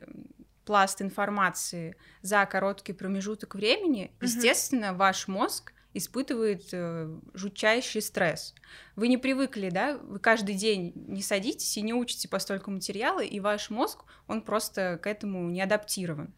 пласт 0.65 1.03
информации 1.03 1.97
за 2.23 2.47
короткий 2.47 2.93
промежуток 2.93 3.55
времени, 3.55 4.13
угу. 4.17 4.27
естественно, 4.27 4.95
ваш 4.95 5.29
мозг 5.29 5.73
испытывает 5.95 6.69
э, 6.73 7.09
жутчайший 7.35 8.03
стресс. 8.03 8.55
Вы 8.97 9.09
не 9.09 9.19
привыкли, 9.19 9.71
да, 9.71 9.99
вы 9.99 10.19
каждый 10.19 10.55
день 10.55 10.93
не 10.95 11.23
садитесь 11.23 11.77
и 11.77 11.83
не 11.83 11.95
учите 11.95 12.29
по 12.29 12.39
столько 12.39 12.71
материала, 12.71 13.21
и 13.21 13.41
ваш 13.41 13.71
мозг, 13.71 14.05
он 14.27 14.43
просто 14.43 14.99
к 15.03 15.07
этому 15.07 15.51
не 15.51 15.61
адаптирован. 15.61 16.35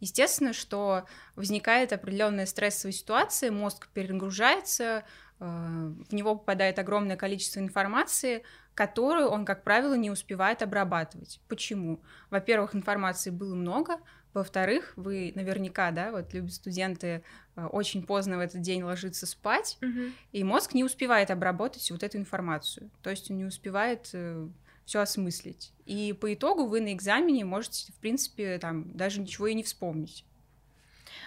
Естественно, 0.00 0.52
что 0.52 1.04
возникает 1.36 1.92
определенная 1.92 2.46
стрессовая 2.46 2.92
ситуация, 2.92 3.52
мозг 3.52 3.88
перегружается, 3.94 5.04
э, 5.38 5.44
в 5.44 6.12
него 6.12 6.34
попадает 6.34 6.78
огромное 6.78 7.16
количество 7.16 7.60
информации, 7.60 8.42
которую 8.74 9.28
он, 9.28 9.44
как 9.44 9.64
правило, 9.64 9.94
не 9.94 10.10
успевает 10.10 10.62
обрабатывать. 10.62 11.40
Почему? 11.48 12.02
Во-первых, 12.30 12.74
информации 12.74 13.30
было 13.30 13.54
много, 13.54 13.98
во-вторых, 14.34 14.94
вы 14.96 15.32
наверняка, 15.34 15.90
да, 15.90 16.10
вот 16.10 16.32
любят 16.32 16.54
студенты 16.54 17.22
очень 17.56 18.02
поздно 18.02 18.38
в 18.38 18.40
этот 18.40 18.62
день 18.62 18.82
ложиться 18.82 19.26
спать, 19.26 19.76
угу. 19.82 20.12
и 20.32 20.44
мозг 20.44 20.74
не 20.74 20.84
успевает 20.84 21.30
обработать 21.30 21.90
вот 21.90 22.02
эту 22.02 22.18
информацию. 22.18 22.90
То 23.02 23.10
есть 23.10 23.30
он 23.30 23.36
не 23.36 23.44
успевает 23.44 24.08
э, 24.14 24.48
все 24.86 25.00
осмыслить. 25.00 25.72
И 25.84 26.12
по 26.12 26.32
итогу 26.32 26.66
вы 26.66 26.80
на 26.80 26.92
экзамене 26.92 27.44
можете, 27.44 27.92
в 27.92 27.96
принципе, 27.96 28.58
там 28.58 28.96
даже 28.96 29.20
ничего 29.20 29.46
и 29.48 29.54
не 29.54 29.62
вспомнить. 29.62 30.24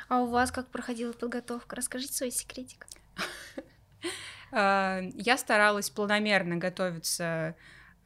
А 0.08 0.22
у 0.22 0.28
вас 0.28 0.52
как 0.52 0.68
проходила 0.70 1.14
подготовка? 1.14 1.76
Расскажите 1.76 2.14
свой 2.14 2.32
секретик. 2.32 2.88
А, 4.52 5.02
я 5.14 5.38
старалась 5.38 5.90
планомерно 5.90 6.58
готовиться 6.58 7.56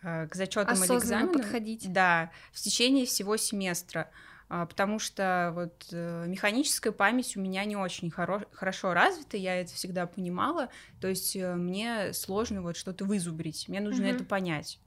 э, 0.02 0.28
к 0.28 0.36
зачетам 0.36 0.76
или 0.84 0.98
экзаменам. 0.98 1.34
подходить. 1.34 1.92
Да, 1.92 2.32
в 2.52 2.60
течение 2.60 3.06
всего 3.06 3.38
семестра. 3.38 4.10
А, 4.52 4.66
потому 4.66 4.98
что 4.98 5.52
вот 5.54 5.90
э, 5.92 6.26
механическая 6.28 6.92
память 6.92 7.38
у 7.38 7.40
меня 7.40 7.64
не 7.66 7.76
очень 7.76 8.10
хоро- 8.10 8.48
хорошо 8.52 8.96
развита, 8.96 9.38
я 9.38 9.62
это 9.62 9.72
всегда 9.76 10.08
понимала, 10.08 10.70
то 11.00 11.08
есть 11.08 11.36
э, 11.36 11.54
мне 11.54 12.14
сложно 12.14 12.64
вот 12.64 12.76
что-то 12.76 13.06
вызубрить, 13.06 13.70
мне 13.70 13.80
нужно 13.80 14.06
mm-hmm. 14.06 14.16
это 14.16 14.24
понять. 14.26 14.80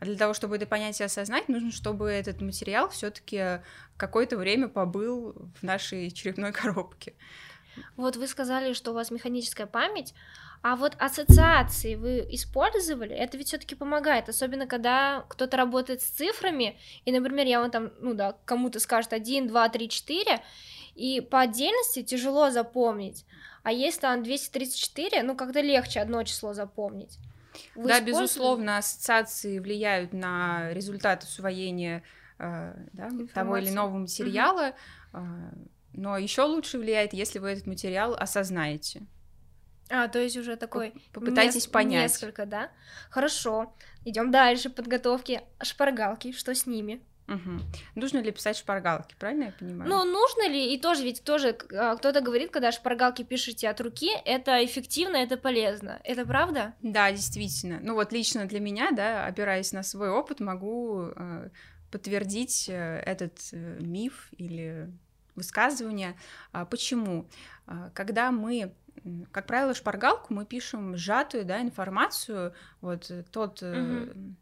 А 0.00 0.06
для 0.06 0.16
того, 0.16 0.32
чтобы 0.32 0.56
это 0.56 0.66
понять 0.66 0.98
и 0.98 1.04
осознать, 1.04 1.50
нужно, 1.50 1.70
чтобы 1.70 2.10
этот 2.10 2.40
материал 2.40 2.88
все-таки 2.88 3.60
какое-то 3.98 4.38
время 4.38 4.68
побыл 4.68 5.50
в 5.60 5.62
нашей 5.62 6.10
черепной 6.12 6.50
коробке. 6.50 7.12
Вот 7.96 8.16
вы 8.16 8.26
сказали, 8.26 8.72
что 8.72 8.90
у 8.90 8.94
вас 8.94 9.10
механическая 9.10 9.66
память, 9.66 10.14
а 10.62 10.76
вот 10.76 10.96
ассоциации 10.98 11.96
вы 11.96 12.24
использовали? 12.30 13.14
Это 13.14 13.36
ведь 13.36 13.48
все-таки 13.48 13.74
помогает, 13.74 14.28
особенно 14.28 14.66
когда 14.66 15.24
кто-то 15.28 15.56
работает 15.56 16.02
с 16.02 16.06
цифрами, 16.06 16.78
и, 17.04 17.10
например, 17.10 17.46
я 17.46 17.60
вам 17.60 17.70
там, 17.70 17.92
ну 18.00 18.14
да, 18.14 18.36
кому-то 18.44 18.78
скажет 18.78 19.12
1, 19.12 19.48
2, 19.48 19.68
3, 19.68 19.88
4, 19.88 20.42
и 20.94 21.20
по 21.20 21.40
отдельности 21.40 22.02
тяжело 22.02 22.50
запомнить. 22.50 23.24
А 23.64 23.72
если 23.72 24.00
там 24.00 24.22
234, 24.22 25.22
ну 25.22 25.36
как-то 25.36 25.60
легче 25.60 26.00
одно 26.00 26.22
число 26.22 26.52
запомнить. 26.52 27.18
Вы 27.74 27.88
да, 27.88 28.00
безусловно, 28.00 28.78
ассоциации 28.78 29.58
влияют 29.58 30.12
на 30.12 30.72
результат 30.72 31.24
усвоения 31.24 32.02
э, 32.38 32.74
да, 32.92 33.10
того 33.34 33.56
или 33.56 33.70
иного 33.70 33.96
материала, 33.98 34.74
угу. 35.12 35.22
Но 35.92 36.16
еще 36.18 36.42
лучше 36.42 36.78
влияет, 36.78 37.12
если 37.12 37.38
вы 37.38 37.50
этот 37.50 37.66
материал 37.66 38.14
осознаете. 38.14 39.06
А, 39.90 40.08
то 40.08 40.18
есть 40.18 40.36
уже 40.36 40.56
такой... 40.56 40.94
Попытайтесь 41.12 41.66
нес- 41.66 41.66
понять. 41.66 42.02
Несколько, 42.02 42.46
да? 42.46 42.70
Хорошо. 43.10 43.74
Идем 44.04 44.30
дальше. 44.30 44.70
Подготовки. 44.70 45.42
Шпаргалки. 45.62 46.32
Что 46.32 46.54
с 46.54 46.66
ними? 46.66 47.02
Угу. 47.28 47.60
Нужно 47.94 48.18
ли 48.18 48.32
писать 48.32 48.56
шпаргалки, 48.56 49.14
правильно 49.18 49.44
я 49.44 49.52
понимаю? 49.52 49.88
Ну, 49.88 50.04
нужно 50.04 50.48
ли, 50.48 50.74
и 50.74 50.78
тоже 50.78 51.04
ведь 51.04 51.22
тоже 51.22 51.56
а, 51.72 51.96
кто-то 51.96 52.20
говорит, 52.20 52.50
когда 52.50 52.72
шпаргалки 52.72 53.22
пишете 53.22 53.68
от 53.68 53.80
руки, 53.80 54.10
это 54.24 54.64
эффективно, 54.64 55.16
это 55.16 55.36
полезно. 55.36 56.00
Это 56.04 56.26
правда? 56.26 56.74
Да, 56.82 57.10
действительно. 57.12 57.78
Ну 57.80 57.94
вот 57.94 58.12
лично 58.12 58.46
для 58.46 58.60
меня, 58.60 58.90
да, 58.90 59.24
опираясь 59.24 59.72
на 59.72 59.82
свой 59.82 60.10
опыт, 60.10 60.40
могу 60.40 61.10
э, 61.14 61.48
подтвердить 61.90 62.68
э, 62.68 63.02
этот 63.06 63.38
э, 63.52 63.78
миф 63.80 64.28
или 64.36 64.90
высказывание. 65.34 66.16
А, 66.52 66.64
почему? 66.64 67.28
А, 67.66 67.90
когда 67.90 68.30
мы 68.30 68.74
как 69.32 69.46
правило, 69.46 69.74
шпаргалку 69.74 70.34
мы 70.34 70.44
пишем 70.44 70.96
сжатую 70.96 71.44
да, 71.46 71.62
информацию, 71.62 72.52
вот 72.82 73.10
тот 73.32 73.62
угу 73.62 74.34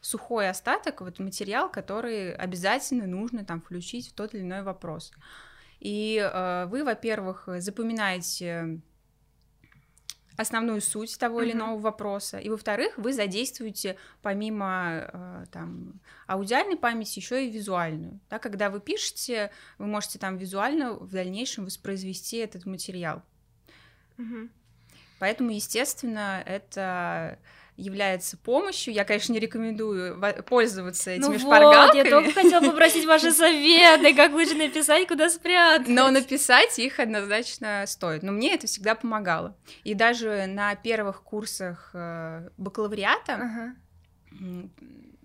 сухой 0.00 0.48
остаток, 0.48 1.00
вот 1.00 1.18
материал, 1.18 1.70
который 1.70 2.32
обязательно 2.32 3.06
нужно 3.06 3.44
там 3.44 3.60
включить 3.60 4.08
в 4.08 4.12
тот 4.14 4.34
или 4.34 4.42
иной 4.42 4.62
вопрос. 4.62 5.12
И 5.80 6.18
э, 6.18 6.66
вы, 6.66 6.84
во-первых, 6.84 7.48
запоминаете 7.58 8.80
основную 10.38 10.80
суть 10.80 11.18
того 11.18 11.40
mm-hmm. 11.40 11.44
или 11.44 11.52
иного 11.52 11.78
вопроса, 11.80 12.38
и 12.38 12.48
во-вторых, 12.48 12.96
вы 12.96 13.12
задействуете 13.12 13.96
помимо 14.22 15.10
э, 15.12 15.44
там 15.50 16.00
аудиальной 16.28 16.76
памяти 16.76 17.18
еще 17.18 17.44
и 17.44 17.50
визуальную. 17.50 18.20
Да, 18.30 18.38
когда 18.38 18.70
вы 18.70 18.80
пишете, 18.80 19.50
вы 19.78 19.86
можете 19.86 20.20
там 20.20 20.36
визуально 20.36 20.92
в 20.92 21.10
дальнейшем 21.10 21.64
воспроизвести 21.64 22.36
этот 22.36 22.66
материал. 22.66 23.22
Mm-hmm. 24.16 24.48
Поэтому, 25.18 25.50
естественно, 25.50 26.40
это 26.46 27.40
является 27.78 28.36
помощью. 28.36 28.92
Я, 28.92 29.04
конечно, 29.04 29.32
не 29.32 29.38
рекомендую 29.38 30.20
пользоваться 30.44 31.12
этими 31.12 31.34
ну 31.34 31.38
шпаргалками. 31.38 32.02
Вот, 32.02 32.04
я 32.04 32.10
только 32.10 32.32
хотела 32.32 32.60
попросить 32.60 33.06
ваши 33.06 33.30
советы, 33.30 34.14
как 34.14 34.32
лучше 34.32 34.54
написать, 34.54 35.06
куда 35.06 35.30
спрятать. 35.30 35.88
Но 35.88 36.10
написать 36.10 36.76
их 36.78 36.98
однозначно 36.98 37.84
стоит. 37.86 38.24
Но 38.24 38.32
мне 38.32 38.54
это 38.54 38.66
всегда 38.66 38.96
помогало. 38.96 39.56
И 39.84 39.94
даже 39.94 40.46
на 40.46 40.74
первых 40.74 41.22
курсах 41.22 41.90
э, 41.94 42.50
бакалавриата 42.58 43.34
ага. 43.34 43.74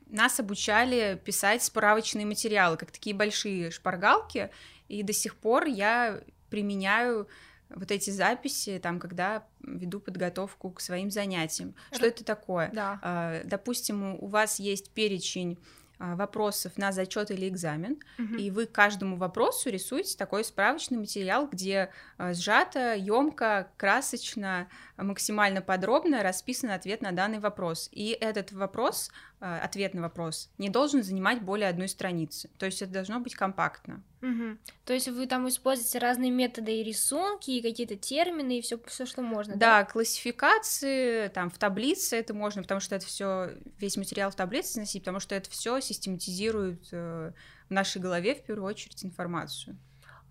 нас 0.07 0.39
обучали 0.39 1.19
писать 1.25 1.63
справочные 1.63 2.27
материалы, 2.27 2.77
как 2.77 2.91
такие 2.91 3.15
большие 3.15 3.71
шпаргалки. 3.71 4.51
И 4.87 5.01
до 5.01 5.11
сих 5.11 5.35
пор 5.35 5.65
я 5.65 6.21
применяю 6.51 7.27
вот 7.75 7.91
эти 7.91 8.09
записи, 8.09 8.79
там, 8.81 8.99
когда 8.99 9.45
веду 9.61 9.99
подготовку 9.99 10.71
к 10.71 10.81
своим 10.81 11.09
занятиям. 11.11 11.75
Что 11.91 12.07
это 12.07 12.23
такое? 12.23 12.71
Да. 12.73 12.99
А, 13.01 13.41
допустим, 13.43 14.15
у 14.15 14.27
вас 14.27 14.59
есть 14.59 14.91
перечень 14.91 15.59
а, 15.99 16.15
вопросов 16.15 16.77
на 16.77 16.91
зачет 16.91 17.31
или 17.31 17.47
экзамен, 17.47 17.97
угу. 18.19 18.35
и 18.35 18.49
вы 18.49 18.65
каждому 18.65 19.15
вопросу 19.15 19.69
рисуете 19.69 20.17
такой 20.17 20.43
справочный 20.43 20.97
материал, 20.97 21.47
где 21.47 21.91
а, 22.17 22.33
сжато, 22.33 22.95
емко, 22.95 23.69
красочно, 23.77 24.67
максимально 24.97 25.61
подробно 25.61 26.23
расписан 26.23 26.71
ответ 26.71 27.01
на 27.01 27.11
данный 27.11 27.39
вопрос. 27.39 27.89
И 27.91 28.09
этот 28.09 28.51
вопрос, 28.51 29.11
ответ 29.39 29.93
на 29.93 30.01
вопрос, 30.01 30.49
не 30.57 30.69
должен 30.69 31.03
занимать 31.03 31.41
более 31.41 31.69
одной 31.69 31.87
страницы. 31.87 32.49
То 32.59 32.65
есть 32.65 32.81
это 32.81 32.91
должно 32.91 33.19
быть 33.19 33.35
компактно. 33.35 34.03
Угу. 34.21 34.57
То 34.85 34.93
есть 34.93 35.07
вы 35.09 35.25
там 35.27 35.47
используете 35.49 35.99
разные 35.99 36.31
методы 36.31 36.79
и 36.79 36.83
рисунки, 36.83 37.51
и 37.51 37.61
какие-то 37.61 37.95
термины, 37.95 38.59
и 38.59 38.61
все, 38.61 38.79
все, 38.87 39.05
что 39.05 39.21
можно. 39.21 39.55
Да, 39.55 39.79
да, 39.79 39.85
классификации, 39.85 41.27
там 41.29 41.49
в 41.49 41.57
таблице 41.57 42.15
это 42.15 42.33
можно, 42.33 42.61
потому 42.61 42.79
что 42.79 42.95
это 42.95 43.05
все 43.05 43.51
весь 43.79 43.97
материал 43.97 44.31
в 44.31 44.35
таблице 44.35 44.73
сносить, 44.73 45.01
потому 45.01 45.19
что 45.19 45.35
это 45.35 45.49
все 45.49 45.79
систематизирует 45.81 46.87
э, 46.91 47.33
в 47.67 47.71
нашей 47.71 48.01
голове 48.01 48.35
в 48.35 48.43
первую 48.43 48.67
очередь 48.67 49.03
информацию. 49.03 49.77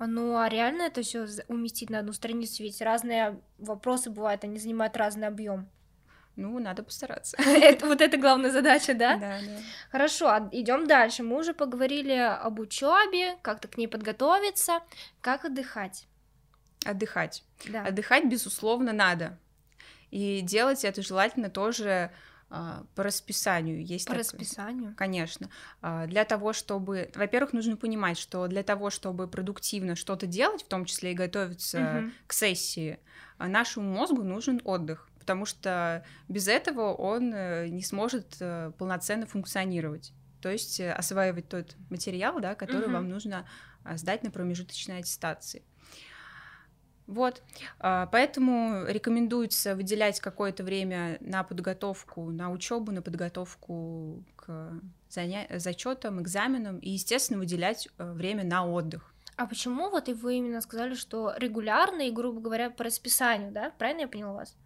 Ну 0.07 0.37
а 0.37 0.49
реально 0.49 0.83
это 0.83 1.03
все 1.03 1.27
уместить 1.49 1.91
на 1.91 2.01
одну 2.01 2.13
страницу? 2.13 2.63
Ведь 2.63 2.81
разные 2.81 3.41
вопросы 3.59 4.11
бывают, 4.11 4.45
они 4.45 4.59
занимают 4.59 4.97
разный 4.97 5.29
объем. 5.29 5.69
Ну, 6.35 6.59
надо 6.59 6.83
постараться. 6.83 7.37
это, 7.43 7.87
вот 7.87 8.01
это 8.01 8.17
главная 8.17 8.51
задача, 8.51 8.95
да? 8.95 9.17
Да, 9.17 9.39
да. 9.41 9.59
Хорошо, 9.91 10.29
а 10.29 10.49
идем 10.53 10.87
дальше. 10.87 11.23
Мы 11.23 11.39
уже 11.39 11.53
поговорили 11.53 12.13
об 12.13 12.59
учебе, 12.59 13.37
как-то 13.43 13.69
к 13.69 13.77
ней 13.77 13.87
подготовиться, 13.87 14.81
как 15.21 15.45
отдыхать. 15.45 16.07
Отдыхать. 16.87 17.45
Да. 17.69 17.85
Отдыхать, 17.85 18.25
безусловно, 18.25 18.93
надо. 18.93 19.39
И 20.11 20.41
делать 20.41 20.85
это 20.85 21.03
желательно 21.03 21.51
тоже 21.51 22.11
по 22.95 23.03
расписанию 23.03 23.85
есть 23.85 24.07
по 24.07 24.13
так... 24.13 24.21
расписанию 24.21 24.95
конечно 24.97 25.49
а, 25.81 26.07
для 26.07 26.25
того 26.25 26.53
чтобы 26.53 27.11
во-первых 27.15 27.53
нужно 27.53 27.77
понимать 27.77 28.19
что 28.19 28.47
для 28.47 28.63
того 28.63 28.91
чтобы 28.91 29.27
продуктивно 29.27 29.97
что-то 29.97 30.27
делать 30.27 30.63
в 30.63 30.69
том 30.69 30.85
числе 30.85 31.13
и 31.13 31.15
готовиться 31.15 32.03
угу. 32.03 32.11
к 32.27 32.33
сессии 32.33 32.99
а, 33.39 33.49
нашему 33.49 33.91
мозгу 33.91 34.23
нужен 34.23 34.61
отдых 34.65 35.09
потому 35.23 35.47
что 35.47 36.05
без 36.29 36.49
этого 36.49 36.93
он 36.93 37.33
э, 37.33 37.69
не 37.69 37.83
сможет 37.85 38.39
э, 38.41 38.73
полноценно 38.77 39.25
функционировать. 39.25 40.13
То 40.41 40.51
есть 40.51 40.81
э, 40.81 40.93
осваивать 40.93 41.49
тот 41.49 41.77
материал, 41.91 42.41
да, 42.41 42.57
который 42.57 42.87
угу. 42.87 42.95
вам 42.95 43.09
нужно 43.09 43.47
сдать 43.95 44.25
на 44.25 44.33
промежуточной 44.33 44.99
аттестации. 44.99 45.63
Вот, 47.07 47.43
а, 47.79 48.07
поэтому 48.07 48.85
рекомендуется 48.87 49.75
выделять 49.75 50.21
какое-то 50.21 50.63
время 50.65 51.19
на 51.21 51.43
подготовку, 51.43 52.31
на 52.31 52.51
учебу, 52.51 52.93
на 52.93 53.03
подготовку 53.03 54.25
к 54.37 54.81
заня... 55.09 55.47
зачетам, 55.57 56.23
экзаменам 56.23 56.79
и, 56.79 56.91
естественно, 56.91 57.39
выделять 57.39 57.89
время 57.99 58.45
на 58.45 58.67
отдых. 58.67 59.13
А 59.37 59.47
почему 59.47 59.91
вот 59.91 60.09
и 60.09 60.13
вы 60.13 60.37
именно 60.37 60.61
сказали, 60.61 60.95
что 60.95 61.35
регулярно 61.37 62.03
и, 62.03 62.11
грубо 62.11 62.41
говоря, 62.41 62.71
по 62.71 62.85
расписанию, 62.85 63.51
да? 63.51 63.73
Правильно 63.79 64.03
я 64.03 64.09
поняла 64.09 64.35
вас? 64.35 64.57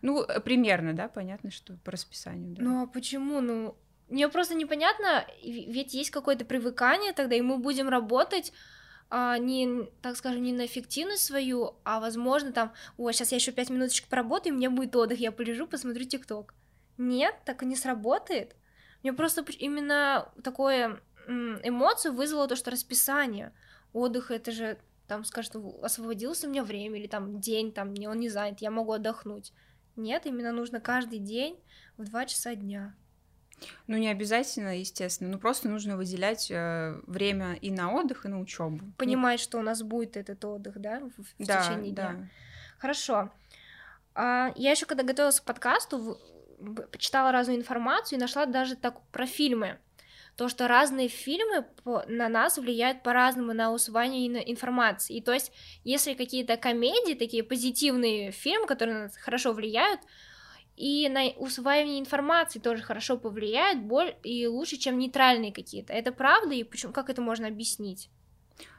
Ну, 0.00 0.22
э, 0.22 0.40
примерно, 0.40 0.94
да, 0.94 1.08
понятно, 1.08 1.50
что 1.50 1.76
по 1.84 1.90
расписанию, 1.90 2.54
да. 2.54 2.62
Ну, 2.62 2.82
а 2.82 2.86
почему? 2.86 3.40
Ну, 3.40 3.76
мне 4.08 4.28
просто 4.28 4.54
непонятно, 4.54 5.26
ведь 5.42 5.94
есть 5.94 6.10
какое-то 6.10 6.44
привыкание 6.44 7.12
тогда, 7.12 7.34
и 7.34 7.40
мы 7.40 7.58
будем 7.58 7.88
работать 7.88 8.52
а, 9.14 9.36
не, 9.36 9.90
так 10.00 10.16
скажем, 10.16 10.42
не 10.42 10.54
на 10.54 10.64
эффективность 10.64 11.22
свою, 11.22 11.74
а 11.84 12.00
возможно 12.00 12.50
там, 12.50 12.72
о, 12.96 13.12
сейчас 13.12 13.30
я 13.30 13.36
еще 13.36 13.52
пять 13.52 13.68
минуточек 13.68 14.08
поработаю, 14.08 14.54
и 14.54 14.56
мне 14.56 14.70
будет 14.70 14.96
отдых, 14.96 15.18
я 15.20 15.30
полежу, 15.30 15.66
посмотрю 15.66 16.06
ТикТок. 16.06 16.54
Нет, 16.96 17.34
так 17.44 17.62
и 17.62 17.66
не 17.66 17.76
сработает. 17.76 18.56
Мне 19.02 19.12
просто 19.12 19.44
именно 19.58 20.32
такое 20.42 21.02
эмоцию 21.28 22.14
вызвало 22.14 22.48
то, 22.48 22.56
что 22.56 22.70
расписание. 22.70 23.52
Отдых 23.92 24.30
это 24.30 24.50
же 24.50 24.78
там 25.08 25.26
скажет, 25.26 25.56
освободился 25.82 26.46
у 26.46 26.50
меня 26.50 26.64
время, 26.64 26.98
или 26.98 27.06
там 27.06 27.38
день, 27.38 27.70
там, 27.70 27.92
он 28.06 28.18
не 28.18 28.30
занят, 28.30 28.62
я 28.62 28.70
могу 28.70 28.92
отдохнуть. 28.92 29.52
Нет, 29.94 30.24
именно 30.24 30.52
нужно 30.52 30.80
каждый 30.80 31.18
день 31.18 31.60
в 31.98 32.04
два 32.04 32.24
часа 32.24 32.54
дня. 32.54 32.96
Ну, 33.86 33.96
не 33.96 34.08
обязательно, 34.08 34.78
естественно, 34.78 35.30
ну 35.30 35.38
просто 35.38 35.68
нужно 35.68 35.96
выделять 35.96 36.50
э, 36.50 37.00
время 37.06 37.54
и 37.54 37.70
на 37.70 37.92
отдых, 37.92 38.24
и 38.24 38.28
на 38.28 38.40
учебу. 38.40 38.80
Понимать, 38.98 39.40
ну... 39.40 39.42
что 39.42 39.58
у 39.58 39.62
нас 39.62 39.82
будет 39.82 40.16
этот 40.16 40.44
отдых, 40.44 40.80
да, 40.80 41.00
в, 41.00 41.22
в 41.22 41.46
да, 41.46 41.62
течение 41.62 41.92
дня. 41.92 42.12
Да. 42.12 42.28
Хорошо. 42.78 43.30
А, 44.14 44.52
я 44.56 44.70
еще 44.70 44.86
когда 44.86 45.02
готовилась 45.02 45.40
к 45.40 45.44
подкасту, 45.44 46.18
почитала 46.90 47.32
разную 47.32 47.58
информацию 47.58 48.18
и 48.18 48.20
нашла 48.20 48.46
даже 48.46 48.76
так 48.76 49.00
про 49.10 49.26
фильмы 49.26 49.78
то, 50.36 50.48
что 50.48 50.66
разные 50.66 51.08
фильмы 51.08 51.66
по, 51.84 52.04
на 52.08 52.28
нас 52.28 52.56
влияют 52.56 53.02
по-разному 53.02 53.52
на 53.52 53.72
усвоение 53.72 54.50
информации. 54.50 55.16
И 55.16 55.20
то 55.20 55.32
есть, 55.32 55.52
если 55.84 56.14
какие-то 56.14 56.56
комедии, 56.56 57.14
такие 57.14 57.42
позитивные 57.42 58.30
фильмы, 58.30 58.66
которые 58.66 58.96
на 58.96 59.02
нас 59.04 59.16
хорошо 59.16 59.52
влияют, 59.52 60.00
и 60.76 61.08
на 61.08 61.28
усваивание 61.36 62.00
информации 62.00 62.58
тоже 62.58 62.82
хорошо 62.82 63.18
повлияют, 63.18 63.80
боль 63.80 64.14
и 64.22 64.46
лучше, 64.46 64.76
чем 64.76 64.98
нейтральные 64.98 65.52
какие-то. 65.52 65.92
Это 65.92 66.12
правда, 66.12 66.54
и 66.54 66.64
почему, 66.64 66.92
как 66.92 67.10
это 67.10 67.20
можно 67.20 67.48
объяснить? 67.48 68.08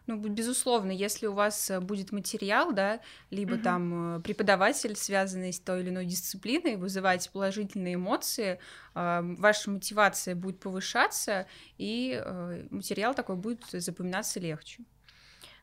Ну, 0.06 0.18
безусловно, 0.18 0.92
если 0.92 1.28
у 1.28 1.34
вас 1.34 1.70
э, 1.70 1.80
будет 1.80 2.12
материал, 2.12 2.74
да, 2.74 3.00
либо 3.30 3.54
угу. 3.54 3.64
там 3.64 4.18
э, 4.18 4.20
преподаватель, 4.22 4.98
связанный 4.98 5.54
с 5.54 5.60
той 5.60 5.82
или 5.82 5.90
иной 5.90 6.06
дисциплиной, 6.06 6.76
вызывать 6.76 7.30
положительные 7.32 7.96
эмоции, 7.96 8.60
а, 8.96 9.22
ваша 9.22 9.72
мотивация 9.72 10.36
будет 10.36 10.60
повышаться, 10.60 11.48
и 11.78 12.22
э, 12.22 12.68
материал 12.70 13.14
такой 13.14 13.38
будет 13.38 13.64
запоминаться 13.72 14.42
легче. 14.42 14.84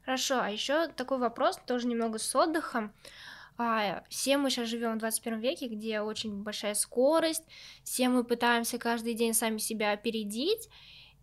Хорошо, 0.04 0.40
а 0.40 0.50
еще 0.50 0.88
такой 0.88 1.18
вопрос, 1.18 1.58
тоже 1.66 1.86
немного 1.86 2.18
с 2.18 2.34
отдыхом. 2.34 2.92
А, 3.62 4.04
все 4.08 4.38
мы 4.38 4.48
сейчас 4.48 4.70
живем 4.70 4.94
в 4.94 5.00
21 5.00 5.38
веке, 5.38 5.68
где 5.68 6.00
очень 6.00 6.42
большая 6.42 6.72
скорость, 6.72 7.44
все 7.84 8.08
мы 8.08 8.24
пытаемся 8.24 8.78
каждый 8.78 9.12
день 9.12 9.34
сами 9.34 9.58
себя 9.58 9.92
опередить, 9.92 10.70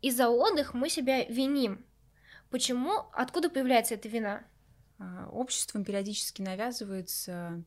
и 0.04 0.12
за 0.12 0.30
отдых 0.30 0.76
мы 0.76 0.88
себя 0.88 1.26
виним. 1.26 1.84
Почему, 2.52 2.91
откуда 3.13 3.50
появляется 3.50 3.95
эта 3.95 4.08
вина? 4.08 4.45
А, 5.00 5.28
обществом 5.32 5.84
периодически 5.84 6.43
навязывается 6.43 7.63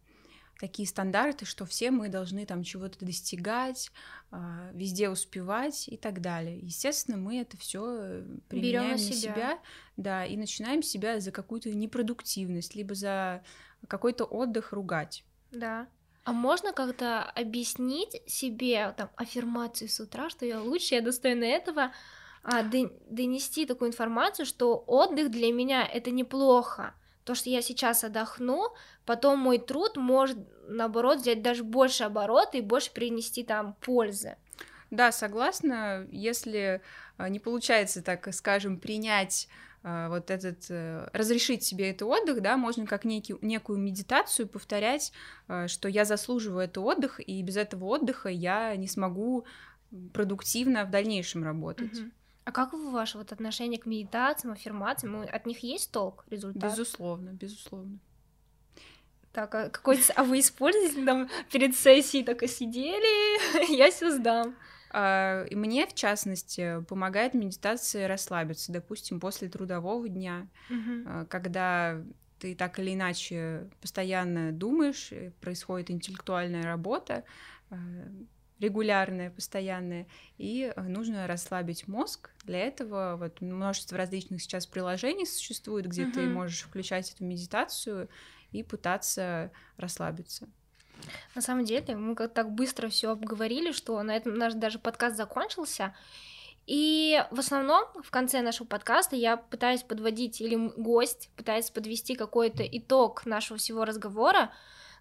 такие 0.60 0.86
стандарты, 0.86 1.46
что 1.46 1.64
все 1.64 1.90
мы 1.90 2.08
должны 2.08 2.44
там 2.44 2.62
чего-то 2.62 3.02
достигать, 3.04 3.90
а, 4.30 4.70
везде 4.74 5.08
успевать 5.08 5.88
и 5.88 5.96
так 5.96 6.20
далее. 6.20 6.58
Естественно, 6.58 7.16
мы 7.16 7.40
это 7.40 7.56
все 7.56 8.22
применяем 8.48 8.84
Берем 8.84 8.90
на 8.90 8.98
себя. 8.98 9.14
себя, 9.14 9.58
да, 9.96 10.26
и 10.26 10.36
начинаем 10.36 10.82
себя 10.82 11.18
за 11.18 11.32
какую-то 11.32 11.70
непродуктивность, 11.70 12.74
либо 12.74 12.94
за 12.94 13.42
какой-то 13.88 14.24
отдых 14.24 14.72
ругать. 14.72 15.24
Да. 15.50 15.88
А 16.24 16.32
можно 16.32 16.74
как-то 16.74 17.22
объяснить 17.22 18.20
себе 18.26 18.94
там 18.96 19.08
аффирмацию 19.16 19.88
с 19.88 19.98
утра, 19.98 20.28
что 20.28 20.44
я 20.44 20.60
лучше, 20.60 20.94
я 20.94 21.00
достойна 21.00 21.44
этого, 21.44 21.92
а, 22.42 22.62
донести 22.62 23.64
такую 23.64 23.88
информацию, 23.88 24.44
что 24.44 24.76
отдых 24.86 25.30
для 25.30 25.52
меня 25.52 25.86
это 25.86 26.10
неплохо, 26.10 26.94
то, 27.24 27.34
что 27.34 27.50
я 27.50 27.62
сейчас 27.62 28.04
отдохну, 28.04 28.74
потом 29.04 29.38
мой 29.38 29.58
труд 29.58 29.96
может, 29.96 30.38
наоборот, 30.68 31.18
взять 31.18 31.42
даже 31.42 31.64
больше 31.64 32.04
оборота 32.04 32.58
и 32.58 32.62
больше 32.62 32.92
принести 32.92 33.44
там 33.44 33.74
пользы. 33.80 34.36
Да, 34.90 35.12
согласна. 35.12 36.06
Если 36.10 36.82
а, 37.16 37.28
не 37.28 37.38
получается, 37.38 38.02
так 38.02 38.32
скажем, 38.34 38.78
принять 38.78 39.48
а, 39.82 40.08
вот 40.08 40.30
этот, 40.30 40.66
э, 40.68 41.08
разрешить 41.12 41.62
себе 41.62 41.90
этот 41.90 42.02
отдых, 42.02 42.40
да, 42.42 42.56
можно 42.56 42.86
как 42.86 43.04
некий, 43.04 43.36
некую 43.40 43.78
медитацию 43.78 44.48
повторять, 44.48 45.12
что 45.68 45.88
я 45.88 46.04
заслуживаю 46.04 46.64
этого 46.64 46.86
отдыха, 46.86 47.22
и 47.22 47.40
без 47.42 47.56
этого 47.56 47.84
отдыха 47.84 48.28
я 48.28 48.74
не 48.76 48.88
смогу 48.88 49.46
продуктивно 50.12 50.84
в 50.84 50.90
дальнейшем 50.90 51.44
работать. 51.44 51.98
Угу. 51.98 52.10
А 52.50 52.52
как 52.52 52.72
ваше 52.72 53.16
вот 53.16 53.30
отношение 53.30 53.78
к 53.78 53.86
медитациям, 53.86 54.54
аффирмациям? 54.54 55.20
От 55.20 55.46
них 55.46 55.60
есть 55.62 55.92
толк, 55.92 56.24
результат? 56.30 56.72
Безусловно, 56.72 57.30
безусловно. 57.30 58.00
Так, 59.30 59.54
а 59.54 59.70
какой 59.70 60.00
а 60.16 60.24
вы 60.24 60.40
используете 60.40 61.04
там 61.04 61.28
перед 61.52 61.76
сессией 61.76 62.24
только 62.24 62.48
сидели, 62.48 63.72
я 63.76 63.92
все 63.92 64.10
сдам. 64.10 64.56
А, 64.90 65.44
и 65.44 65.54
мне, 65.54 65.86
в 65.86 65.94
частности, 65.94 66.82
помогает 66.88 67.34
медитация 67.34 68.08
расслабиться, 68.08 68.72
допустим, 68.72 69.20
после 69.20 69.48
трудового 69.48 70.08
дня, 70.08 70.48
угу. 70.68 71.26
когда 71.28 72.02
ты 72.40 72.56
так 72.56 72.80
или 72.80 72.94
иначе 72.94 73.70
постоянно 73.80 74.50
думаешь, 74.50 75.12
происходит 75.40 75.92
интеллектуальная 75.92 76.64
работа, 76.64 77.22
регулярная, 78.60 79.30
постоянная, 79.30 80.06
и 80.38 80.72
нужно 80.76 81.26
расслабить 81.26 81.88
мозг. 81.88 82.30
Для 82.44 82.60
этого 82.60 83.16
вот 83.18 83.40
множество 83.40 83.98
различных 83.98 84.42
сейчас 84.42 84.66
приложений 84.66 85.26
существует, 85.26 85.86
где 85.86 86.02
uh 86.02 86.12
ты 86.12 86.28
можешь 86.28 86.62
включать 86.62 87.12
эту 87.12 87.24
медитацию 87.24 88.08
и 88.52 88.62
пытаться 88.62 89.50
расслабиться. 89.76 90.48
На 91.34 91.40
самом 91.40 91.64
деле, 91.64 91.96
мы 91.96 92.14
как 92.14 92.34
так 92.34 92.52
быстро 92.52 92.88
все 92.88 93.10
обговорили, 93.10 93.72
что 93.72 94.00
на 94.02 94.14
этом 94.14 94.34
наш 94.34 94.54
даже 94.54 94.78
подкаст 94.78 95.16
закончился. 95.16 95.94
И 96.66 97.24
в 97.30 97.38
основном 97.38 97.84
в 98.02 98.10
конце 98.10 98.42
нашего 98.42 98.66
подкаста 98.66 99.16
я 99.16 99.36
пытаюсь 99.36 99.82
подводить, 99.82 100.40
или 100.40 100.56
гость 100.76 101.30
пытается 101.36 101.72
подвести 101.72 102.14
какой-то 102.14 102.62
итог 102.62 103.24
нашего 103.26 103.58
всего 103.58 103.84
разговора, 103.84 104.52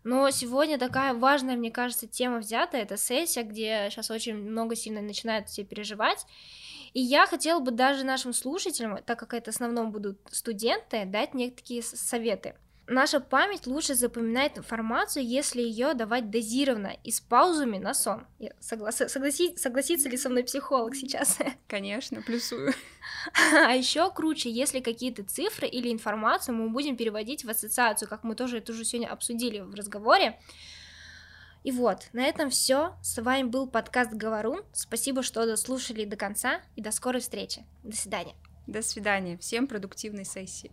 но 0.04 0.30
сегодня 0.32 0.78
такая 0.78 1.14
важная, 1.14 1.56
мне 1.56 1.72
кажется, 1.72 2.08
тема 2.08 2.40
взята, 2.40 2.78
это 2.78 2.98
сессия, 2.98 3.44
где 3.44 3.88
сейчас 3.90 4.10
очень 4.12 4.36
много 4.36 4.76
сильно 4.76 5.02
начинают 5.02 5.50
все 5.50 5.64
переживать. 5.64 6.26
И 6.94 7.02
я 7.02 7.28
хотела 7.28 7.60
бы 7.60 7.72
даже 7.72 8.04
нашим 8.04 8.34
слушателям, 8.34 8.98
так 9.04 9.20
как 9.20 9.34
это 9.34 9.52
в 9.52 9.56
основном 9.56 9.92
будут 9.92 10.20
студенты, 10.32 11.06
дать 11.06 11.34
некие 11.34 11.84
советы. 11.84 12.56
Наша 12.92 13.20
память 13.20 13.68
лучше 13.68 13.94
запоминает 13.94 14.58
информацию, 14.58 15.24
если 15.24 15.62
ее 15.62 15.94
давать 15.94 16.32
дозированно 16.32 16.98
и 17.04 17.12
с 17.12 17.22
паузами 17.22 17.78
на 17.78 17.94
сон. 17.94 18.26
Соглас... 18.60 18.98
Согласи... 19.08 19.56
Согласится 19.58 20.10
ли 20.10 20.18
со 20.18 20.28
мной 20.28 20.44
психолог 20.44 20.96
сейчас? 20.96 21.38
Конечно, 21.68 22.24
плюсую. 22.24 22.74
А 23.54 23.76
еще 23.76 24.10
круче, 24.12 24.50
если 24.50 24.80
какие-то 24.80 25.24
цифры 25.24 25.68
или 25.68 25.92
информацию 25.92 26.56
мы 26.56 26.70
будем 26.70 26.98
переводить 26.98 27.46
в 27.46 27.50
ассоциацию, 27.52 28.10
как 28.10 28.24
мы 28.24 28.34
тоже 28.34 28.58
это 28.58 28.72
уже 28.72 28.84
сегодня 28.84 29.12
обсудили 29.12 29.60
в 29.60 29.76
разговоре. 29.76 30.40
И 31.64 31.72
вот, 31.72 32.08
на 32.12 32.26
этом 32.26 32.50
все. 32.50 32.96
С 33.04 33.22
вами 33.22 33.44
был 33.44 33.68
подкаст 33.68 34.14
Говорун. 34.14 34.64
Спасибо, 34.74 35.22
что 35.22 35.46
дослушали 35.46 36.06
до 36.06 36.18
конца, 36.18 36.60
и 36.76 36.82
до 36.82 36.90
скорой 36.90 37.22
встречи. 37.22 37.64
До 37.84 37.96
свидания. 37.96 38.34
До 38.66 38.82
свидания. 38.82 39.38
Всем 39.38 39.68
продуктивной 39.68 40.26
сессии. 40.26 40.72